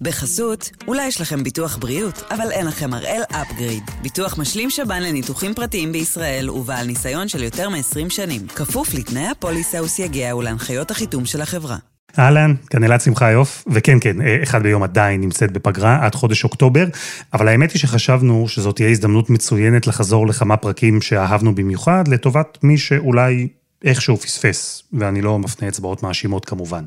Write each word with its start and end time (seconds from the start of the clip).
בחסות, 0.00 0.70
אולי 0.88 1.06
יש 1.06 1.20
לכם 1.20 1.42
ביטוח 1.42 1.76
בריאות, 1.76 2.22
אבל 2.30 2.50
אין 2.50 2.66
לכם 2.66 2.94
הראל 2.94 3.22
אפגריד. 3.30 3.82
ביטוח 4.02 4.38
משלים 4.38 4.70
שב"ן 4.70 5.02
לניתוחים 5.02 5.54
פרטיים 5.54 5.92
בישראל 5.92 6.50
ובעל 6.50 6.86
ניסיון 6.86 7.28
של 7.28 7.42
יותר 7.42 7.68
מ-20 7.68 8.10
שנים. 8.10 8.46
כפוף 8.46 8.94
לתנאי 8.94 9.26
הפוליסה 9.26 9.82
וסייגיה 9.82 10.36
ולהנחיות 10.36 10.90
החיתום 10.90 11.26
של 11.26 11.40
החברה. 11.40 11.76
אהלן, 12.18 12.54
כאן 12.70 12.84
אלעד 12.84 13.00
שמחיוף, 13.00 13.64
וכן 13.72 13.98
כן, 14.00 14.16
אחד 14.42 14.62
ביום 14.62 14.82
עדיין 14.82 15.20
נמצאת 15.20 15.52
בפגרה 15.52 15.98
עד 16.04 16.14
חודש 16.14 16.44
אוקטובר, 16.44 16.84
אבל 17.32 17.48
האמת 17.48 17.72
היא 17.72 17.80
שחשבנו 17.80 18.48
שזאת 18.48 18.76
תהיה 18.76 18.88
הזדמנות 18.88 19.30
מצוינת 19.30 19.86
לחזור 19.86 20.26
לכמה 20.26 20.56
פרקים 20.56 21.02
שאהבנו 21.02 21.54
במיוחד, 21.54 22.08
לטובת 22.08 22.58
מי 22.62 22.78
שאולי 22.78 23.48
איכשהו 23.84 24.16
פספס, 24.16 24.82
ואני 24.92 25.22
לא 25.22 25.38
מפנה 25.38 25.68
אצבעות 25.68 26.02
מאשימות 26.02 26.44
כמובן. 26.44 26.84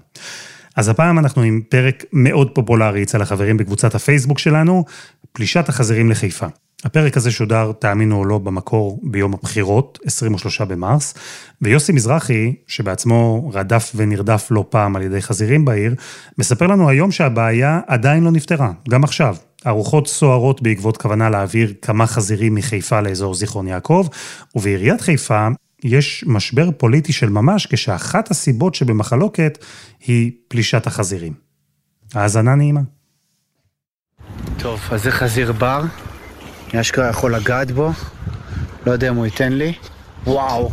אז 0.78 0.90
הפעם 0.90 1.20
אנחנו 1.20 1.42
עם 1.42 1.62
פרק 1.70 2.04
מאוד 2.14 2.50
פופולרי 2.50 3.04
אצל 3.04 3.22
החברים 3.22 3.58
בקבוצת 3.58 3.96
הפייסבוק 3.96 4.40
שלנו, 4.40 4.86
פלישת 5.32 5.70
החזירים 5.70 6.12
לחיפה. 6.12 6.46
הפרק 6.84 7.18
הזה 7.18 7.32
שודר, 7.32 7.72
תאמינו 7.80 8.18
או 8.18 8.26
לא, 8.26 8.38
במקור 8.38 9.00
ביום 9.04 9.34
הבחירות, 9.34 10.00
23 10.06 10.62
במרס, 10.62 11.14
ויוסי 11.62 11.92
מזרחי, 11.92 12.54
שבעצמו 12.68 13.50
רדף 13.54 13.92
ונרדף 13.96 14.48
לא 14.52 14.66
פעם 14.70 14.96
על 14.96 15.02
ידי 15.02 15.22
חזירים 15.22 15.66
בעיר, 15.66 15.96
מספר 16.38 16.68
לנו 16.68 16.90
היום 16.90 17.12
שהבעיה 17.12 17.80
עדיין 17.88 18.24
לא 18.24 18.32
נפתרה, 18.32 18.72
גם 18.90 19.04
עכשיו. 19.04 19.36
ארוחות 19.68 20.08
סוערות 20.08 20.62
בעקבות 20.62 20.98
כוונה 20.98 21.30
להעביר 21.30 21.74
כמה 21.82 22.08
חזירים 22.08 22.56
מחיפה 22.56 23.02
לאזור 23.02 23.36
זיכרון 23.36 23.68
יעקב, 23.68 24.08
ובעיריית 24.56 25.02
חיפה 25.02 25.48
יש 25.84 26.24
משבר 26.28 26.70
פוליטי 26.78 27.14
של 27.14 27.30
ממש, 27.30 27.66
כשאחת 27.66 28.32
הסיבות 28.32 28.76
שבמחלוקת 28.76 29.58
היא 30.00 30.32
פלישת 30.48 30.88
החזירים. 30.88 31.34
האזנה 32.14 32.56
נעימה. 32.56 32.82
טוב, 34.58 34.82
אז 34.92 35.04
זה 35.04 35.12
חזיר 35.12 35.52
בר, 35.52 35.82
אני 36.74 36.82
אשכרה 36.82 37.10
יכול 37.10 37.36
לגעת 37.36 37.72
בו, 37.72 37.92
לא 38.86 38.92
יודע 38.92 39.10
אם 39.10 39.16
הוא 39.16 39.26
ייתן 39.26 39.54
לי. 39.54 39.74
וואו. 40.28 40.72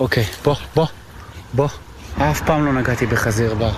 אוקיי, 0.00 0.24
בוא, 0.44 0.56
בוא, 0.74 0.86
בוא. 1.52 1.68
אף 2.18 2.42
פעם 2.46 2.64
לא 2.64 2.72
נגעתי 2.72 3.06
בחזיר 3.06 3.54
בר. 3.54 3.72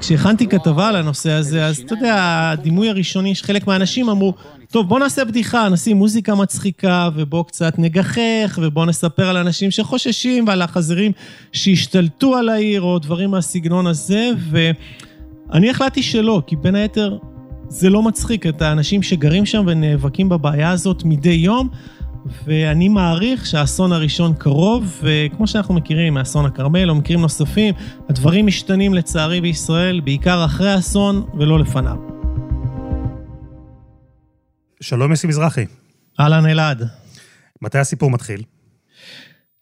כשהכנתי 0.00 0.46
כתבה 0.46 0.88
על 0.88 0.96
הנושא 0.96 1.30
הזה, 1.30 1.66
אז 1.66 1.78
אתה 1.78 1.94
יודע, 1.94 2.50
הדימוי 2.52 2.88
הראשוני 2.88 3.34
שחלק 3.34 3.66
מהאנשים 3.66 4.08
אמרו, 4.08 4.34
טוב, 4.74 4.88
בוא 4.88 4.98
נעשה 4.98 5.24
בדיחה, 5.24 5.68
נשים 5.68 5.96
מוזיקה 5.96 6.34
מצחיקה, 6.34 7.08
ובוא 7.14 7.44
קצת 7.44 7.78
נגחך, 7.78 8.58
ובוא 8.62 8.86
נספר 8.86 9.28
על 9.28 9.36
אנשים 9.36 9.70
שחוששים 9.70 10.46
ועל 10.46 10.62
החזירים 10.62 11.12
שהשתלטו 11.52 12.36
על 12.36 12.48
העיר, 12.48 12.82
או 12.82 12.98
דברים 12.98 13.30
מהסגנון 13.30 13.86
הזה, 13.86 14.30
ואני 14.50 15.70
החלטתי 15.70 16.02
שלא, 16.02 16.42
כי 16.46 16.56
בין 16.56 16.74
היתר 16.74 17.18
זה 17.68 17.90
לא 17.90 18.02
מצחיק 18.02 18.46
את 18.46 18.62
האנשים 18.62 19.02
שגרים 19.02 19.46
שם 19.46 19.64
ונאבקים 19.66 20.28
בבעיה 20.28 20.70
הזאת 20.70 21.04
מדי 21.04 21.30
יום, 21.30 21.68
ואני 22.44 22.88
מעריך 22.88 23.46
שהאסון 23.46 23.92
הראשון 23.92 24.34
קרוב, 24.34 25.00
וכמו 25.02 25.46
שאנחנו 25.46 25.74
מכירים 25.74 26.14
מאסון 26.14 26.46
הכרמל 26.46 26.90
או 26.90 26.94
מקרים 26.94 27.20
נוספים, 27.20 27.74
הדברים 28.08 28.46
משתנים 28.46 28.94
לצערי 28.94 29.40
בישראל, 29.40 30.00
בעיקר 30.00 30.44
אחרי 30.44 30.70
האסון 30.70 31.22
ולא 31.34 31.58
לפניו. 31.58 32.13
שלום 34.84 35.10
יוסי 35.10 35.26
מזרחי. 35.26 35.64
אהלן 36.20 36.46
אלעד. 36.46 36.88
מתי 37.62 37.78
הסיפור 37.78 38.10
מתחיל? 38.10 38.42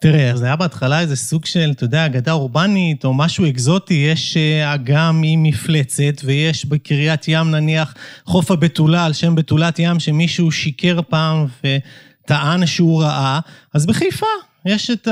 תראה, 0.01 0.37
זה 0.37 0.45
היה 0.45 0.57
בהתחלה 0.57 1.01
איזה 1.01 1.17
סוג 1.17 1.47
של, 1.47 1.73
אתה 1.77 1.85
יודע, 1.85 2.07
אגדה 2.07 2.33
אורבנית 2.33 3.05
או 3.05 3.15
משהו 3.15 3.49
אקזוטי, 3.49 3.95
יש 3.95 4.37
אה, 4.37 4.75
אגם 4.75 5.23
עם 5.25 5.43
מפלצת, 5.43 6.15
ויש 6.25 6.65
בקריית 6.67 7.29
ים 7.29 7.51
נניח 7.51 7.95
חוף 8.25 8.51
הבתולה 8.51 9.05
על 9.05 9.13
שם 9.13 9.35
בתולת 9.35 9.79
ים, 9.79 10.01
שמישהו 10.01 10.51
שיקר 10.51 11.01
פעם 11.09 11.47
וטען 12.25 12.67
שהוא 12.67 13.03
ראה, 13.03 13.41
אז 13.75 13.87
בחיפה 13.87 14.27
יש 14.67 14.91
את 14.91 15.09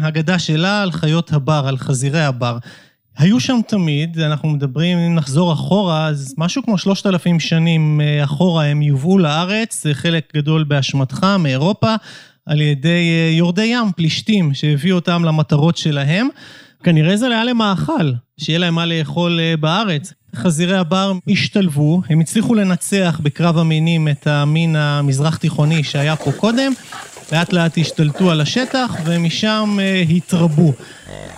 ההגדה 0.00 0.38
שלה 0.38 0.82
על 0.82 0.92
חיות 0.92 1.32
הבר, 1.32 1.64
על 1.68 1.78
חזירי 1.78 2.24
הבר. 2.24 2.58
היו 3.18 3.40
שם 3.40 3.60
תמיד, 3.66 4.18
אנחנו 4.18 4.48
מדברים, 4.48 4.98
אם 4.98 5.14
נחזור 5.14 5.52
אחורה, 5.52 6.06
אז 6.06 6.34
משהו 6.38 6.62
כמו 6.62 6.78
שלושת 6.78 7.06
אלפים 7.06 7.40
שנים 7.40 8.00
אה, 8.00 8.24
אחורה 8.24 8.64
הם 8.64 8.82
יובאו 8.82 9.18
לארץ, 9.18 9.82
זה 9.82 9.94
חלק 9.94 10.32
גדול 10.36 10.64
באשמתך, 10.64 11.26
מאירופה, 11.38 11.94
על 12.46 12.60
ידי 12.60 13.10
אה, 13.10 13.36
יורדי 13.36 13.64
ים, 13.64 13.92
פלישתים, 13.96 14.54
שהביאו 14.54 14.96
אותם 14.96 15.24
למטרות 15.24 15.76
שלהם. 15.76 16.28
כנראה 16.82 17.16
זה 17.16 17.26
היה 17.26 17.44
למאכל, 17.44 18.12
שיהיה 18.40 18.58
להם 18.58 18.74
מה 18.74 18.86
לאכול 18.86 19.40
אה, 19.40 19.56
בארץ. 19.56 20.12
חזירי 20.36 20.76
הבר 20.76 21.12
השתלבו, 21.28 22.02
הם 22.10 22.20
הצליחו 22.20 22.54
לנצח 22.54 23.20
בקרב 23.22 23.58
המינים 23.58 24.08
את 24.08 24.26
המין 24.26 24.76
המזרח 24.76 25.36
תיכוני 25.36 25.84
שהיה 25.84 26.16
פה 26.16 26.32
קודם, 26.32 26.72
לאט 27.32 27.52
לאט 27.52 27.78
השתלטו 27.78 28.30
על 28.30 28.40
השטח 28.40 28.96
ומשם 29.04 29.78
התרבו. 30.16 30.72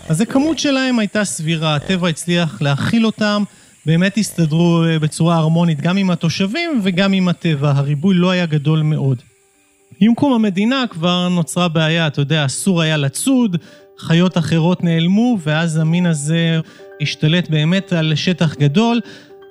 אז 0.09 0.21
הכמות 0.21 0.59
שלהם 0.59 0.99
הייתה 0.99 1.25
סבירה, 1.25 1.75
הטבע 1.75 2.09
הצליח 2.09 2.63
להכיל 2.63 3.07
אותם, 3.07 3.43
באמת 3.87 4.19
הסתדרו 4.19 4.85
אה, 4.85 4.99
בצורה 4.99 5.37
הרמונית 5.37 5.81
גם 5.81 5.97
עם 5.97 6.11
התושבים 6.11 6.81
וגם 6.83 7.13
עם 7.13 7.29
הטבע, 7.29 7.73
הריבוי 7.77 8.15
לא 8.15 8.31
היה 8.31 8.47
גדול 8.47 8.83
מאוד. 8.83 9.23
עם 10.01 10.15
קום 10.15 10.33
המדינה 10.33 10.85
כבר 10.91 11.29
נוצרה 11.29 11.69
בעיה, 11.69 12.07
אתה 12.07 12.21
יודע, 12.21 12.47
אסור 12.47 12.83
היה 12.83 12.97
לצוד, 12.97 13.57
חיות 13.99 14.39
אחרות 14.39 14.85
נעלמו, 14.85 15.39
ואז 15.43 15.77
המין 15.77 16.07
הזה 16.07 16.61
השתלט 17.03 17.51
באמת 17.51 17.93
על 17.93 18.15
שטח 18.15 18.55
גדול, 18.55 19.01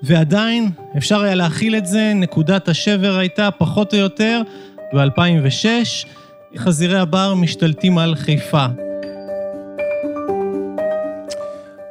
ועדיין 0.04 0.70
אפשר 0.98 1.22
היה 1.22 1.36
להכיל 1.36 1.76
את 1.76 1.86
זה, 1.86 2.14
נקודת 2.16 2.70
השבר 2.70 3.18
הייתה 3.18 3.52
פחות 3.52 3.94
או 3.94 4.00
יותר 4.00 4.42
ב-2006, 4.94 6.08
חזירי 6.58 7.00
הבר 7.00 7.34
משתלטים 7.34 7.98
על 7.98 8.16
חיפה. 8.16 8.66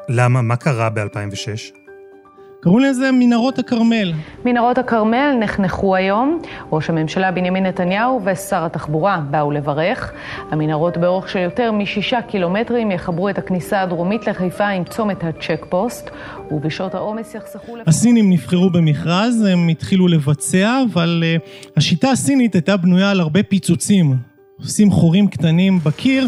למה? 0.08 0.42
מה 0.42 0.56
קרה 0.56 0.90
ב-2006? 0.90 1.78
קראו 2.60 2.78
לזה 2.78 3.10
מנהרות 3.12 3.58
הכרמל. 3.58 4.12
מנהרות 4.44 4.78
הכרמל 4.78 5.36
נחנכו 5.40 5.96
היום. 5.96 6.42
ראש 6.72 6.90
הממשלה 6.90 7.30
בנימין 7.30 7.66
נתניהו 7.66 8.20
ושר 8.24 8.64
התחבורה 8.64 9.20
באו 9.30 9.50
לברך. 9.50 10.12
המנהרות 10.50 10.96
באורך 10.96 11.28
של 11.28 11.38
יותר 11.38 11.72
משישה 11.72 12.22
קילומטרים 12.22 12.90
יחברו 12.90 13.28
את 13.28 13.38
הכניסה 13.38 13.82
הדרומית 13.82 14.26
לחיפה 14.26 14.68
עם 14.68 14.84
צומת 14.84 15.24
הצ'ק 15.24 15.66
פוסט, 15.68 16.10
ובשעות 16.50 16.94
העומס 16.94 17.34
יחסכו... 17.34 17.76
הסינים 17.86 18.32
נבחרו 18.32 18.70
במכרז, 18.70 19.42
הם 19.52 19.68
התחילו 19.68 20.08
לבצע, 20.08 20.80
אבל 20.92 21.24
uh, 21.36 21.72
השיטה 21.76 22.10
הסינית 22.10 22.54
הייתה 22.54 22.76
בנויה 22.76 23.10
על 23.10 23.20
הרבה 23.20 23.42
פיצוצים. 23.42 24.27
עושים 24.62 24.90
חורים 24.90 25.28
קטנים 25.28 25.80
בקיר. 25.84 26.26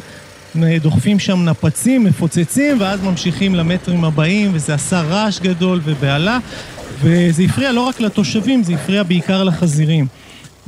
דוחפים 0.82 1.18
שם 1.18 1.44
נפצים, 1.44 2.04
מפוצצים, 2.04 2.80
ואז 2.80 3.02
ממשיכים 3.02 3.54
למטרים 3.54 4.04
הבאים, 4.04 4.50
וזה 4.54 4.74
עשה 4.74 5.00
רעש 5.00 5.41
גדול 5.41 5.80
ובהלה, 5.84 6.38
וזה 7.00 7.42
הפריע 7.42 7.72
לא 7.72 7.80
רק 7.80 8.00
לתושבים, 8.00 8.62
זה 8.62 8.74
הפריע 8.74 9.02
בעיקר 9.02 9.44
לחזירים. 9.44 10.06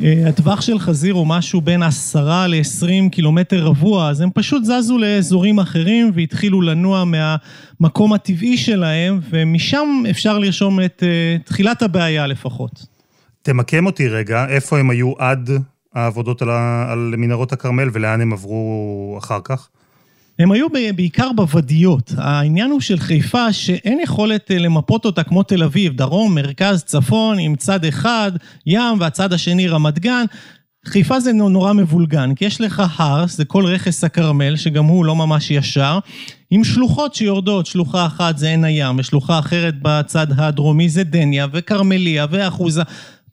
אה, 0.03 0.23
הטווח 0.29 0.61
של 0.61 0.79
חזיר 0.79 1.15
הוא 1.15 1.27
משהו 1.27 1.61
בין 1.61 1.83
עשרה 1.83 2.47
ל-20 2.47 3.11
קילומטר 3.11 3.63
רבוע, 3.65 4.11
אז 4.11 4.21
הם 4.21 4.31
פשוט 4.35 4.65
זזו 4.65 4.99
לאזורים 4.99 5.59
אחרים 5.59 6.11
והתחילו 6.15 6.61
לנוע 6.61 7.05
מהמקום 7.05 8.13
הטבעי 8.13 8.57
שלהם, 8.57 9.21
ומשם 9.31 10.03
אפשר 10.11 10.39
לרשום 10.39 10.81
את 10.81 11.03
uh, 11.03 11.43
תחילת 11.49 11.83
הבעיה 11.83 12.27
לפחות. 12.27 12.87
תמקם 13.43 13.87
אותי 13.87 14.09
רגע, 14.09 14.47
איפה 14.49 14.79
הם 14.79 14.91
היו 14.91 15.13
עד 15.19 15.51
העבודות 15.95 16.43
על, 16.43 16.49
על 16.89 17.15
מנהרות 17.19 17.53
הכרמל 17.53 17.89
ולאן 17.93 18.21
הם 18.21 18.33
עברו 18.33 19.15
אחר 19.19 19.39
כך? 19.45 19.69
הם 20.39 20.53
היו 20.53 20.67
בעיקר 20.97 21.33
בוודיות. 21.37 22.13
העניין 22.17 22.71
הוא 22.71 22.81
של 22.81 22.99
חיפה 22.99 23.53
שאין 23.53 24.01
יכולת 24.01 24.51
אה, 24.51 24.59
למפות 24.59 25.05
אותה 25.05 25.23
כמו 25.23 25.43
תל 25.43 25.63
אביב, 25.63 25.97
דרום, 25.97 26.35
מרכז, 26.35 26.85
צפון, 26.85 27.39
עם 27.39 27.57
צד 27.57 27.85
אחד, 27.85 28.33
ים, 28.67 29.01
והצד 29.01 29.33
השני 29.33 29.69
רמת 29.69 29.99
גן. 29.99 30.25
חיפה 30.87 31.21
זה 31.21 31.33
נורא 31.33 31.73
מבולגן, 31.73 32.35
כי 32.35 32.45
יש 32.45 32.61
לך 32.61 32.83
הר, 32.97 33.25
זה 33.27 33.45
כל 33.45 33.67
רכס 33.67 34.05
הכרמל, 34.05 34.57
שגם 34.57 34.85
הוא 34.85 35.05
לא 35.05 35.17
ממש 35.17 35.51
ישר, 35.51 35.99
עם 36.51 36.65
שלוחות 36.65 37.15
שיורדות, 37.15 37.67
שלוחה 37.67 38.07
אחת 38.07 38.39
זה 38.39 38.49
עין 38.49 38.65
הים, 38.65 38.99
ושלוחה 38.99 39.39
אחרת 39.39 39.75
בצד 39.83 40.27
הדרומי 40.37 40.89
זה 40.89 41.05
דניה, 41.05 41.47
וכרמליה, 41.53 42.27
ואחוזה, 42.31 42.83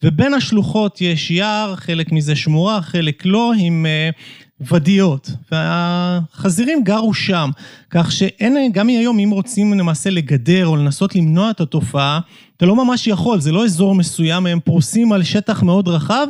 ובין 0.03 0.33
השלוחות 0.33 1.01
יש 1.01 1.31
יער, 1.31 1.75
חלק 1.75 2.11
מזה 2.11 2.35
שמורה, 2.35 2.81
חלק 2.81 3.25
לא, 3.25 3.51
עם 3.57 3.85
uh, 3.85 4.71
ודיות. 4.73 5.31
והחזירים 5.51 6.83
גרו 6.83 7.13
שם, 7.13 7.49
כך 7.89 8.11
שאין, 8.11 8.71
גם 8.71 8.87
היום 8.87 9.19
אם 9.19 9.29
רוצים 9.29 9.73
למעשה 9.73 10.09
לגדר 10.09 10.67
או 10.67 10.75
לנסות 10.75 11.15
למנוע 11.15 11.51
את 11.51 11.61
התופעה, 11.61 12.19
אתה 12.57 12.65
לא 12.65 12.75
ממש 12.75 13.07
יכול, 13.07 13.39
זה 13.39 13.51
לא 13.51 13.65
אזור 13.65 13.95
מסוים, 13.95 14.45
הם 14.45 14.59
פרוסים 14.59 15.11
על 15.11 15.23
שטח 15.23 15.63
מאוד 15.63 15.87
רחב, 15.87 16.27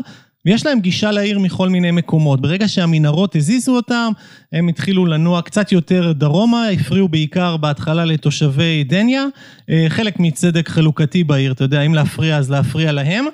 ויש 0.49 0.65
להם 0.65 0.79
גישה 0.79 1.11
לעיר 1.11 1.39
מכל 1.39 1.69
מיני 1.69 1.91
מקומות. 1.91 2.41
ברגע 2.41 2.67
שהמנהרות 2.67 3.35
הזיזו 3.35 3.75
אותם, 3.75 4.11
הם 4.53 4.67
התחילו 4.67 5.05
לנוע 5.05 5.41
קצת 5.41 5.71
יותר 5.71 6.11
דרומה, 6.11 6.67
הפריעו 6.67 7.07
בעיקר 7.07 7.57
בהתחלה 7.57 8.05
לתושבי 8.05 8.83
דניה, 8.83 9.25
אה, 9.69 9.85
חלק 9.89 10.19
מצדק 10.19 10.69
חלוקתי 10.69 11.23
בעיר, 11.23 11.51
אתה 11.51 11.63
יודע, 11.63 11.81
אם 11.81 11.93
להפריע 11.93 12.37
אז 12.37 12.51
להפריע 12.51 12.91
להם. 12.91 13.25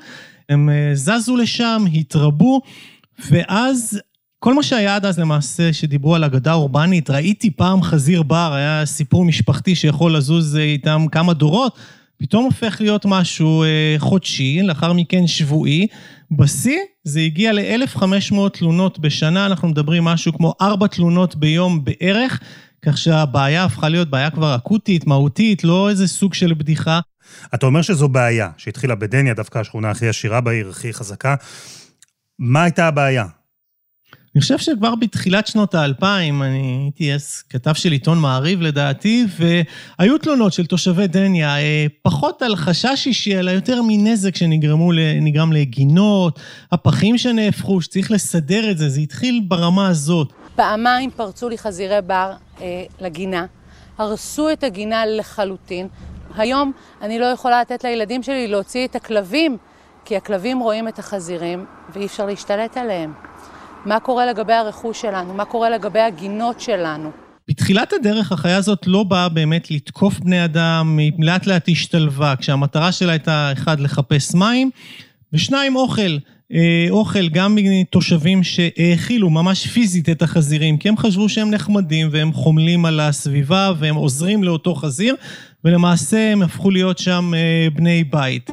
הם 0.49 0.69
אה, 0.69 0.95
זזו 0.95 1.35
לשם, 1.35 1.85
התרבו, 1.93 2.61
ואז 3.31 3.99
כל 4.39 4.53
מה 4.53 4.63
שהיה 4.63 4.95
עד 4.95 5.05
אז 5.05 5.19
למעשה, 5.19 5.73
שדיברו 5.73 6.15
על 6.15 6.23
אגדה 6.23 6.53
אורבנית, 6.53 7.09
ראיתי 7.09 7.51
פעם 7.51 7.81
חזיר 7.81 8.23
בר, 8.23 8.53
היה 8.53 8.85
סיפור 8.85 9.25
משפחתי 9.25 9.75
שיכול 9.75 10.15
לזוז 10.15 10.55
איתם 10.55 11.05
כמה 11.11 11.33
דורות, 11.33 11.75
פתאום 12.17 12.45
הופך 12.45 12.77
להיות 12.81 13.05
משהו 13.05 13.63
אה, 13.63 13.95
חודשי, 13.97 14.61
לאחר 14.63 14.93
מכן 14.93 15.27
שבועי. 15.27 15.87
בשיא 16.31 16.79
זה 17.03 17.19
הגיע 17.19 17.53
ל-1,500 17.53 18.49
תלונות 18.53 18.99
בשנה, 18.99 19.45
אנחנו 19.45 19.67
מדברים 19.67 20.03
משהו 20.03 20.33
כמו 20.33 20.53
4 20.61 20.87
תלונות 20.87 21.35
ביום 21.35 21.83
בערך, 21.83 22.39
כך 22.81 22.97
שהבעיה 22.97 23.63
הפכה 23.63 23.89
להיות 23.89 24.09
בעיה 24.09 24.29
כבר 24.29 24.55
אקוטית, 24.55 25.07
מהותית, 25.07 25.63
לא 25.63 25.89
איזה 25.89 26.07
סוג 26.07 26.33
של 26.33 26.53
בדיחה. 26.53 26.99
אתה 27.53 27.65
אומר 27.65 27.81
שזו 27.81 28.07
בעיה, 28.07 28.49
שהתחילה 28.57 28.95
בדניה, 28.95 29.33
דווקא 29.33 29.59
השכונה 29.59 29.89
הכי 29.89 30.07
עשירה 30.07 30.41
בעיר, 30.41 30.69
הכי 30.69 30.93
חזקה. 30.93 31.35
מה 32.39 32.63
הייתה 32.63 32.87
הבעיה? 32.87 33.25
אני 34.35 34.41
חושב 34.41 34.57
שכבר 34.57 34.95
בתחילת 34.95 35.47
שנות 35.47 35.75
האלפיים, 35.75 36.43
אני 36.43 36.79
הייתי 36.83 37.13
אז 37.13 37.43
כתב 37.49 37.73
של 37.73 37.91
עיתון 37.91 38.19
מעריב 38.19 38.61
לדעתי, 38.61 39.25
והיו 39.39 40.17
תלונות 40.17 40.53
של 40.53 40.65
תושבי 40.65 41.07
דניה, 41.07 41.57
אה, 41.57 41.85
פחות 42.01 42.41
על 42.41 42.55
חשש 42.55 43.03
אישי, 43.07 43.39
אלא 43.39 43.51
יותר 43.51 43.81
מנזק 43.87 44.35
שנגרם 44.35 45.53
לגינות, 45.53 46.39
הפחים 46.71 47.17
שנהפכו, 47.17 47.81
שצריך 47.81 48.11
לסדר 48.11 48.71
את 48.71 48.77
זה, 48.77 48.89
זה 48.89 48.99
התחיל 48.99 49.41
ברמה 49.47 49.87
הזאת. 49.87 50.33
פעמיים 50.55 51.11
פרצו 51.11 51.49
לי 51.49 51.57
חזירי 51.57 52.01
בר 52.01 52.33
אה, 52.61 52.83
לגינה, 53.01 53.45
הרסו 53.97 54.51
את 54.51 54.63
הגינה 54.63 55.05
לחלוטין. 55.05 55.87
היום 56.37 56.71
אני 57.01 57.19
לא 57.19 57.25
יכולה 57.25 57.61
לתת 57.61 57.83
לילדים 57.83 58.23
שלי 58.23 58.47
להוציא 58.47 58.87
את 58.87 58.95
הכלבים, 58.95 59.57
כי 60.05 60.17
הכלבים 60.17 60.59
רואים 60.59 60.87
את 60.87 60.99
החזירים 60.99 61.65
ואי 61.93 62.05
אפשר 62.05 62.25
להשתלט 62.25 62.77
עליהם. 62.77 63.13
מה 63.85 63.99
קורה 63.99 64.25
לגבי 64.25 64.53
הרכוש 64.53 65.01
שלנו, 65.01 65.33
מה 65.33 65.45
קורה 65.45 65.69
לגבי 65.69 65.99
הגינות 65.99 66.61
שלנו. 66.61 67.11
בתחילת 67.47 67.93
הדרך 67.93 68.31
החיה 68.31 68.57
הזאת 68.57 68.87
לא 68.87 69.03
באה 69.03 69.29
באמת 69.29 69.71
לתקוף 69.71 70.19
בני 70.19 70.45
אדם, 70.45 70.97
היא 70.97 71.11
לאט 71.19 71.47
לאט 71.47 71.69
השתלבה, 71.69 72.35
כשהמטרה 72.35 72.91
שלה 72.91 73.11
הייתה, 73.11 73.49
אחד, 73.53 73.79
לחפש 73.79 74.35
מים, 74.35 74.69
ושניים, 75.33 75.75
אוכל. 75.75 76.17
אה, 76.53 76.87
אוכל 76.89 77.29
גם 77.29 77.55
מתושבים 77.55 78.43
שהאכילו 78.43 79.29
ממש 79.29 79.67
פיזית 79.67 80.09
את 80.09 80.21
החזירים, 80.21 80.77
כי 80.77 80.89
הם 80.89 80.97
חשבו 80.97 81.29
שהם 81.29 81.51
נחמדים 81.51 82.07
והם 82.11 82.33
חומלים 82.33 82.85
על 82.85 82.99
הסביבה 82.99 83.71
והם 83.79 83.95
עוזרים 83.95 84.43
לאותו 84.43 84.75
חזיר, 84.75 85.15
ולמעשה 85.63 86.31
הם 86.31 86.41
הפכו 86.41 86.71
להיות 86.71 86.97
שם 86.97 87.31
אה, 87.35 87.67
בני 87.75 88.03
בית. 88.03 88.51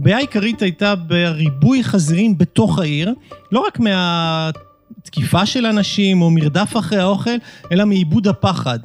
הבעיה 0.00 0.16
העיקרית 0.16 0.62
הייתה 0.62 0.94
בריבוי 0.94 1.84
חזירים 1.84 2.38
בתוך 2.38 2.78
העיר, 2.78 3.14
לא 3.52 3.64
רק 3.66 3.78
מהתקיפה 3.80 5.46
של 5.46 5.66
אנשים 5.66 6.22
או 6.22 6.30
מרדף 6.30 6.76
אחרי 6.76 6.98
האוכל, 6.98 7.36
אלא 7.72 7.84
מעיבוד 7.84 8.28
הפחד. 8.28 8.78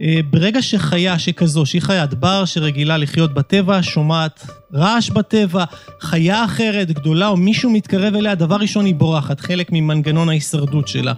אה, 0.00 0.20
ברגע 0.30 0.62
שחיה 0.62 1.18
שכזו, 1.18 1.66
שהיא 1.66 1.82
חיית 1.82 2.14
בר 2.14 2.44
שרגילה 2.44 2.96
לחיות 2.96 3.34
בטבע, 3.34 3.82
שומעת 3.82 4.46
רעש 4.74 5.10
בטבע, 5.10 5.64
חיה 6.00 6.44
אחרת, 6.44 6.90
גדולה, 6.90 7.28
או 7.28 7.36
מישהו 7.36 7.70
מתקרב 7.70 8.14
אליה, 8.14 8.34
דבר 8.34 8.56
ראשון 8.56 8.84
היא 8.84 8.94
בורחת, 8.94 9.40
חלק 9.40 9.68
ממנגנון 9.72 10.28
ההישרדות 10.28 10.88
שלה. 10.88 11.12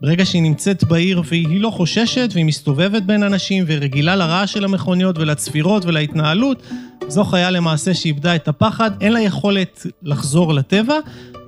ברגע 0.00 0.24
שהיא 0.24 0.42
נמצאת 0.42 0.84
בעיר 0.84 1.22
והיא 1.28 1.60
לא 1.60 1.70
חוששת 1.70 2.28
והיא 2.32 2.44
מסתובבת 2.44 3.02
בין 3.02 3.22
אנשים 3.22 3.64
ורגילה 3.66 4.16
לרעש 4.16 4.52
של 4.52 4.64
המכוניות 4.64 5.18
ולצפירות 5.18 5.84
ולהתנהלות, 5.84 6.62
זו 7.08 7.24
חיה 7.24 7.50
למעשה 7.50 7.94
שאיבדה 7.94 8.36
את 8.36 8.48
הפחד, 8.48 8.90
אין 9.00 9.12
לה 9.12 9.20
יכולת 9.20 9.86
לחזור 10.02 10.54
לטבע, 10.54 10.94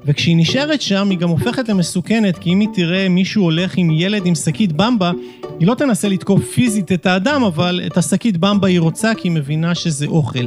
וכשהיא 0.05 0.37
נשארת 0.37 0.83
שם 0.83 1.11
היא 1.11 1.19
גם 1.19 1.29
הופכת 1.29 1.69
למסוכנת, 1.69 2.39
כי 2.39 2.51
אם 2.51 2.61
היא 2.61 2.69
תראה 2.75 3.09
מישהו 3.09 3.45
הולך 3.45 3.77
עם 3.77 3.91
ילד 3.91 4.27
עם 4.27 4.35
שקית 4.35 4.73
במבה, 4.73 5.13
היא 5.61 5.69
לא 5.69 5.75
תנסה 5.75 6.09
לתקוף 6.09 6.51
פיזית 6.55 6.93
את 6.93 7.07
האדם, 7.07 7.43
אבל 7.43 7.81
את 7.87 7.97
השקית 7.97 8.37
במבה 8.37 8.69
היא 8.69 8.81
רוצה 8.81 9.15
כי 9.15 9.29
היא 9.29 9.33
מבינה 9.33 9.75
שזה 9.75 10.07
אוכל. 10.07 10.47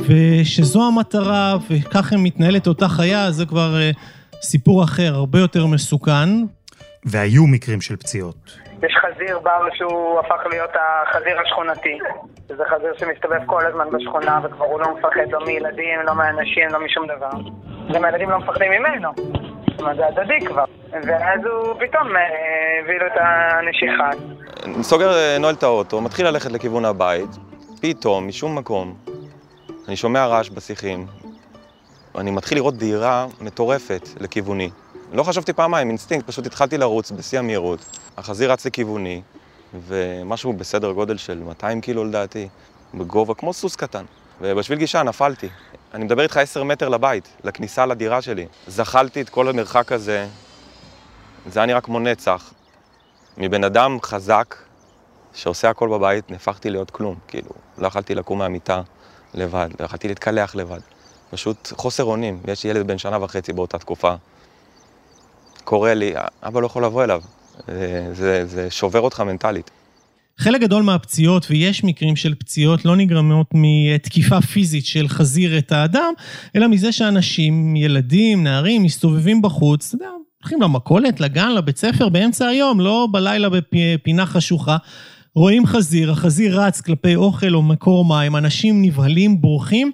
ושזו 0.00 0.86
המטרה, 0.86 1.56
וככה 1.70 2.16
מתנהלת 2.16 2.66
אותה 2.66 2.88
חיה, 2.88 3.32
זה 3.32 3.46
כבר 3.46 3.76
uh, 3.92 3.96
סיפור 4.42 4.84
אחר, 4.84 5.14
הרבה 5.14 5.38
יותר 5.38 5.66
מסוכן, 5.66 6.28
והיו 7.04 7.46
מקרים 7.46 7.80
של 7.80 7.96
פציעות. 7.96 8.58
יש 8.82 8.96
חזיר 9.00 9.38
בר 9.38 9.68
שהוא 9.74 10.20
הפך 10.20 10.46
להיות 10.50 10.70
החזיר 10.74 11.40
השכונתי. 11.40 11.98
זה 12.48 12.64
חזיר 12.70 12.94
שמסתובב 12.98 13.40
כל 13.46 13.66
הזמן 13.66 13.86
בשכונה 13.92 14.40
וכבר 14.44 14.64
הוא 14.64 14.80
לא 14.80 14.96
מפחד 14.98 15.30
לא 15.30 15.46
מילדים, 15.46 16.00
לא 16.04 16.14
מאנשים, 16.14 16.68
לא 16.70 16.84
משום 16.84 17.06
דבר. 17.06 17.30
גם 17.94 18.04
הילדים 18.04 18.30
לא 18.30 18.38
מפחדים 18.38 18.72
ממנו. 18.72 19.08
זאת 19.70 19.80
אומרת, 19.80 19.96
זה 19.96 20.06
הדדי 20.06 20.46
כבר. 20.46 20.64
ואז 20.92 21.40
הוא 21.44 21.74
פתאום 21.74 22.16
אה, 22.16 22.22
הביא 22.82 22.98
לו 23.00 23.06
את 23.06 23.12
הנשיכה. 23.20 24.10
סוגר, 24.82 25.12
אה, 25.12 25.36
נועל 25.40 25.54
את 25.54 25.62
האוטו, 25.62 26.00
מתחיל 26.00 26.26
ללכת 26.26 26.52
לכיוון 26.52 26.84
הבית, 26.84 27.30
פתאום, 27.82 28.28
משום 28.28 28.58
מקום, 28.58 28.94
אני 29.88 29.96
שומע 29.96 30.26
רעש 30.26 30.50
בשיחים, 30.50 31.06
אני 32.18 32.30
מתחיל 32.30 32.58
לראות 32.58 32.74
דהירה 32.74 33.26
מטורפת 33.40 34.08
לכיווני. 34.20 34.70
לא 35.12 35.22
חשבתי 35.22 35.52
פעמיים, 35.52 35.88
אינסטינקט, 35.88 36.26
פשוט 36.26 36.46
התחלתי 36.46 36.78
לרוץ 36.78 37.10
בשיא 37.10 37.38
המהירות. 37.38 37.80
החזיר 38.16 38.52
רץ 38.52 38.66
לכיווני, 38.66 39.22
ומשהו 39.86 40.52
בסדר 40.52 40.92
גודל 40.92 41.16
של 41.16 41.42
200 41.42 41.80
קילו 41.80 42.04
לדעתי, 42.04 42.48
בגובה 42.94 43.34
כמו 43.34 43.52
סוס 43.52 43.76
קטן. 43.76 44.04
ובשביל 44.40 44.78
גישה 44.78 45.02
נפלתי. 45.02 45.48
אני 45.94 46.04
מדבר 46.04 46.22
איתך 46.22 46.36
10 46.36 46.64
מטר 46.64 46.88
לבית, 46.88 47.28
לכניסה 47.44 47.86
לדירה 47.86 48.22
שלי. 48.22 48.46
זחלתי 48.66 49.20
את 49.20 49.28
כל 49.28 49.48
המרחק 49.48 49.92
הזה, 49.92 50.26
זה 51.46 51.60
היה 51.60 51.66
נראה 51.66 51.80
כמו 51.80 52.00
נצח. 52.00 52.52
מבן 53.36 53.64
אדם 53.64 53.98
חזק, 54.02 54.54
שעושה 55.34 55.70
הכל 55.70 55.88
בבית, 55.88 56.30
נהפכתי 56.30 56.70
להיות 56.70 56.90
כלום. 56.90 57.14
כאילו, 57.28 57.50
לא 57.78 57.86
יכלתי 57.86 58.14
לקום 58.14 58.38
מהמיטה 58.38 58.82
לבד, 59.34 59.68
לא 59.80 59.84
יכלתי 59.84 60.08
להתקלח 60.08 60.54
לבד. 60.54 60.80
פשוט 61.30 61.72
חוסר 61.76 62.04
אונים. 62.04 62.40
יש 62.48 62.64
ילד 62.64 62.86
בן 62.86 62.98
שנה 62.98 63.24
וחצי 63.24 63.52
באותה 63.52 63.78
תקופה. 63.78 64.14
קורה 65.68 65.94
לי, 65.94 66.12
אבא 66.42 66.60
לא 66.60 66.66
יכול 66.66 66.84
לבוא 66.84 67.04
אליו. 67.04 67.22
זה, 68.12 68.46
זה 68.46 68.70
שובר 68.70 69.00
אותך 69.00 69.20
מנטלית. 69.20 69.70
חלק 70.38 70.60
גדול 70.60 70.82
מהפציעות, 70.82 71.46
ויש 71.50 71.84
מקרים 71.84 72.16
של 72.16 72.34
פציעות, 72.34 72.84
לא 72.84 72.96
נגרמות 72.96 73.46
מתקיפה 73.54 74.40
פיזית 74.40 74.86
של 74.86 75.08
חזיר 75.08 75.58
את 75.58 75.72
האדם, 75.72 76.12
אלא 76.56 76.68
מזה 76.68 76.92
שאנשים, 76.92 77.76
ילדים, 77.76 78.44
נערים, 78.44 78.82
מסתובבים 78.82 79.42
בחוץ, 79.42 79.86
אתה 79.86 79.94
יודע, 79.94 80.10
הולכים 80.42 80.62
למכולת, 80.62 81.20
לגן, 81.20 81.52
לבית 81.52 81.76
ספר, 81.76 82.08
באמצע 82.08 82.46
היום, 82.46 82.80
לא 82.80 83.08
בלילה 83.12 83.48
בפינה 83.72 84.26
חשוכה. 84.26 84.76
רואים 85.34 85.66
חזיר, 85.66 86.12
החזיר 86.12 86.60
רץ 86.60 86.80
כלפי 86.80 87.16
אוכל 87.16 87.54
או 87.54 87.62
מקור 87.62 88.04
מים, 88.04 88.36
אנשים 88.36 88.82
נבהלים, 88.82 89.40
בורחים, 89.40 89.92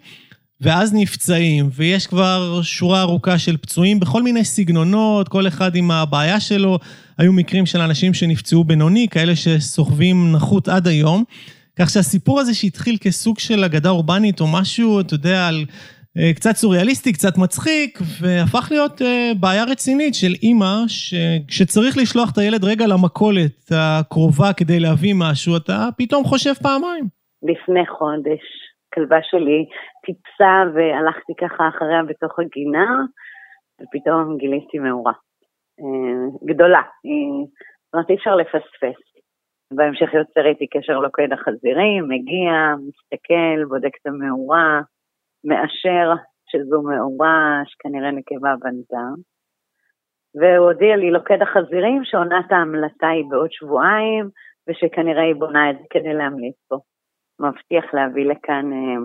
ואז 0.61 0.95
נפצעים, 0.95 1.69
ויש 1.73 2.07
כבר 2.07 2.61
שורה 2.63 3.01
ארוכה 3.01 3.39
של 3.39 3.57
פצועים 3.57 4.01
בכל 4.01 4.23
מיני 4.23 4.45
סגנונות, 4.45 5.29
כל 5.29 5.47
אחד 5.47 5.77
עם 5.77 5.91
הבעיה 5.91 6.41
שלו. 6.41 6.79
היו 7.19 7.33
מקרים 7.33 7.67
של 7.67 7.81
אנשים 7.81 8.15
שנפצעו 8.15 8.65
בינוני, 8.65 9.07
כאלה 9.11 9.37
שסוחבים 9.37 10.33
נחות 10.33 10.69
עד 10.69 10.87
היום. 10.87 11.25
כך 11.79 11.91
שהסיפור 11.91 12.41
הזה 12.41 12.55
שהתחיל 12.55 12.97
כסוג 13.01 13.39
של 13.39 13.65
אגדה 13.65 13.91
אורבנית 13.91 14.41
או 14.41 14.47
משהו, 14.53 15.01
אתה 15.01 15.15
יודע, 15.15 15.49
על 15.49 15.65
אה, 16.19 16.31
קצת 16.35 16.51
סוריאליסטי, 16.51 17.13
קצת 17.13 17.39
מצחיק, 17.39 17.99
והפך 18.21 18.69
להיות 18.71 19.03
אה, 19.03 19.33
בעיה 19.41 19.65
רצינית 19.65 20.15
של 20.15 20.33
אימא, 20.43 20.77
שכשצריך 20.89 21.97
לשלוח 21.97 22.31
את 22.33 22.39
הילד 22.39 22.65
רגע 22.65 22.87
למכולת 22.87 23.71
הקרובה 23.71 24.53
כדי 24.53 24.81
להביא 24.81 25.15
משהו, 25.17 25.57
אתה 25.57 25.89
פתאום 25.99 26.25
חושב 26.25 26.55
פעמיים. 26.63 27.05
לפני 27.43 27.87
חודש 27.99 28.43
הכלבה 28.89 29.19
שלי 29.31 29.65
טיפסה 30.05 30.55
והלכתי 30.75 31.33
ככה 31.41 31.69
אחריה 31.69 32.03
בתוך 32.03 32.39
הגינה, 32.39 32.87
ופתאום 33.81 34.37
גיליתי 34.37 34.79
מאורה. 34.79 35.13
אה, 35.81 36.55
גדולה, 36.55 36.83
זאת 37.85 37.95
אומרת 37.95 38.11
אי 38.11 38.15
אפשר 38.15 38.37
לפספס. 38.37 39.01
בהמשך 39.73 40.15
יוצר 40.15 40.47
איתי 40.47 40.67
קשר 40.67 40.99
לוקד 40.99 41.33
החזירים, 41.33 42.09
מגיע, 42.09 42.53
מסתכל, 42.89 43.65
בודק 43.69 43.95
את 44.01 44.07
המאורה, 44.07 44.81
מאשר 45.45 46.13
שזו 46.51 46.83
מאורה 46.83 47.63
שכנראה 47.65 48.11
נקבה 48.11 48.55
בנתה. 48.61 49.07
והוא 50.35 50.71
הודיע 50.71 50.97
לי, 50.97 51.11
לוקד 51.11 51.43
החזירים, 51.43 52.05
שעונת 52.05 52.53
ההמלטה 52.53 53.09
היא 53.09 53.25
בעוד 53.31 53.53
שבועיים, 53.53 54.29
ושכנראה 54.69 55.23
היא 55.23 55.35
בונה 55.35 55.71
את 55.71 55.77
זה 55.79 55.85
כדי 55.91 56.15
להמליץ 56.15 56.57
פה. 56.69 56.77
מבטיח 57.41 57.95
להביא 57.95 58.27
לכאן 58.27 58.73
אה, 58.73 58.97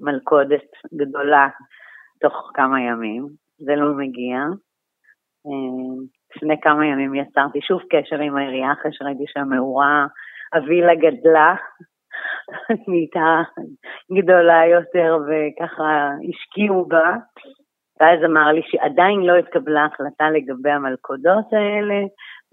מלכודת 0.00 0.70
גדולה 0.94 1.48
תוך 2.20 2.50
כמה 2.54 2.80
ימים, 2.80 3.26
זה 3.58 3.76
לא 3.76 3.94
מגיע. 3.96 4.38
לפני 6.36 6.60
כמה 6.60 6.86
ימים 6.86 7.14
יצרתי 7.14 7.60
שוב 7.60 7.80
קשר 7.90 8.16
עם 8.16 8.36
העירייה 8.36 8.72
אחרי 8.72 8.92
שראיתי 8.92 9.24
שהמאורה, 9.26 10.06
הווילה 10.54 10.94
גדלה, 10.94 11.54
נהייתה 12.88 13.42
גדולה 14.18 14.66
יותר 14.66 15.18
וככה 15.26 16.08
השקיעו 16.28 16.84
בה. 16.88 17.16
ואז 18.00 18.18
אמר 18.24 18.52
לי 18.52 18.60
שעדיין 18.64 19.20
לא 19.20 19.36
התקבלה 19.36 19.84
החלטה 19.84 20.30
לגבי 20.30 20.70
המלכודות 20.70 21.52
האלה, 21.52 22.00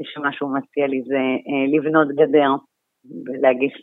ושמה 0.01 0.31
שהוא 0.31 0.57
מציע 0.57 0.87
לי 0.87 1.01
זה 1.01 1.23
אה, 1.47 1.77
לבנות 1.77 2.07
גדר 2.07 2.51
ולהגיש 3.25 3.73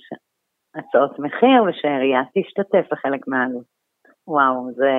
הצעות 0.77 1.19
מחיר, 1.19 1.63
ושהעירייה 1.63 2.21
תשתתף 2.35 2.93
בחלק 2.93 3.29
מהעלות. 3.29 3.65
וואו, 4.29 4.71
זה 4.77 4.93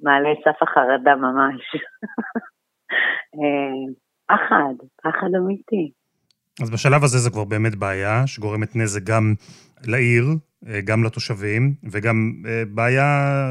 מעלה 0.00 0.28
סף 0.44 0.62
החרדה 0.62 1.16
ממש. 1.16 1.62
אה, 3.36 3.92
פחד, 4.26 4.74
פחד 5.02 5.30
אמיתי. 5.38 5.90
אז 6.62 6.70
בשלב 6.70 7.04
הזה 7.04 7.18
זה 7.18 7.30
כבר 7.30 7.44
באמת 7.44 7.74
בעיה 7.74 8.26
שגורמת 8.26 8.76
נזק 8.76 9.02
גם 9.02 9.34
לעיר, 9.86 10.24
אה, 10.68 10.80
גם 10.80 11.04
לתושבים, 11.04 11.74
וגם 11.92 12.32
אה, 12.46 12.62
בעיה 12.74 13.04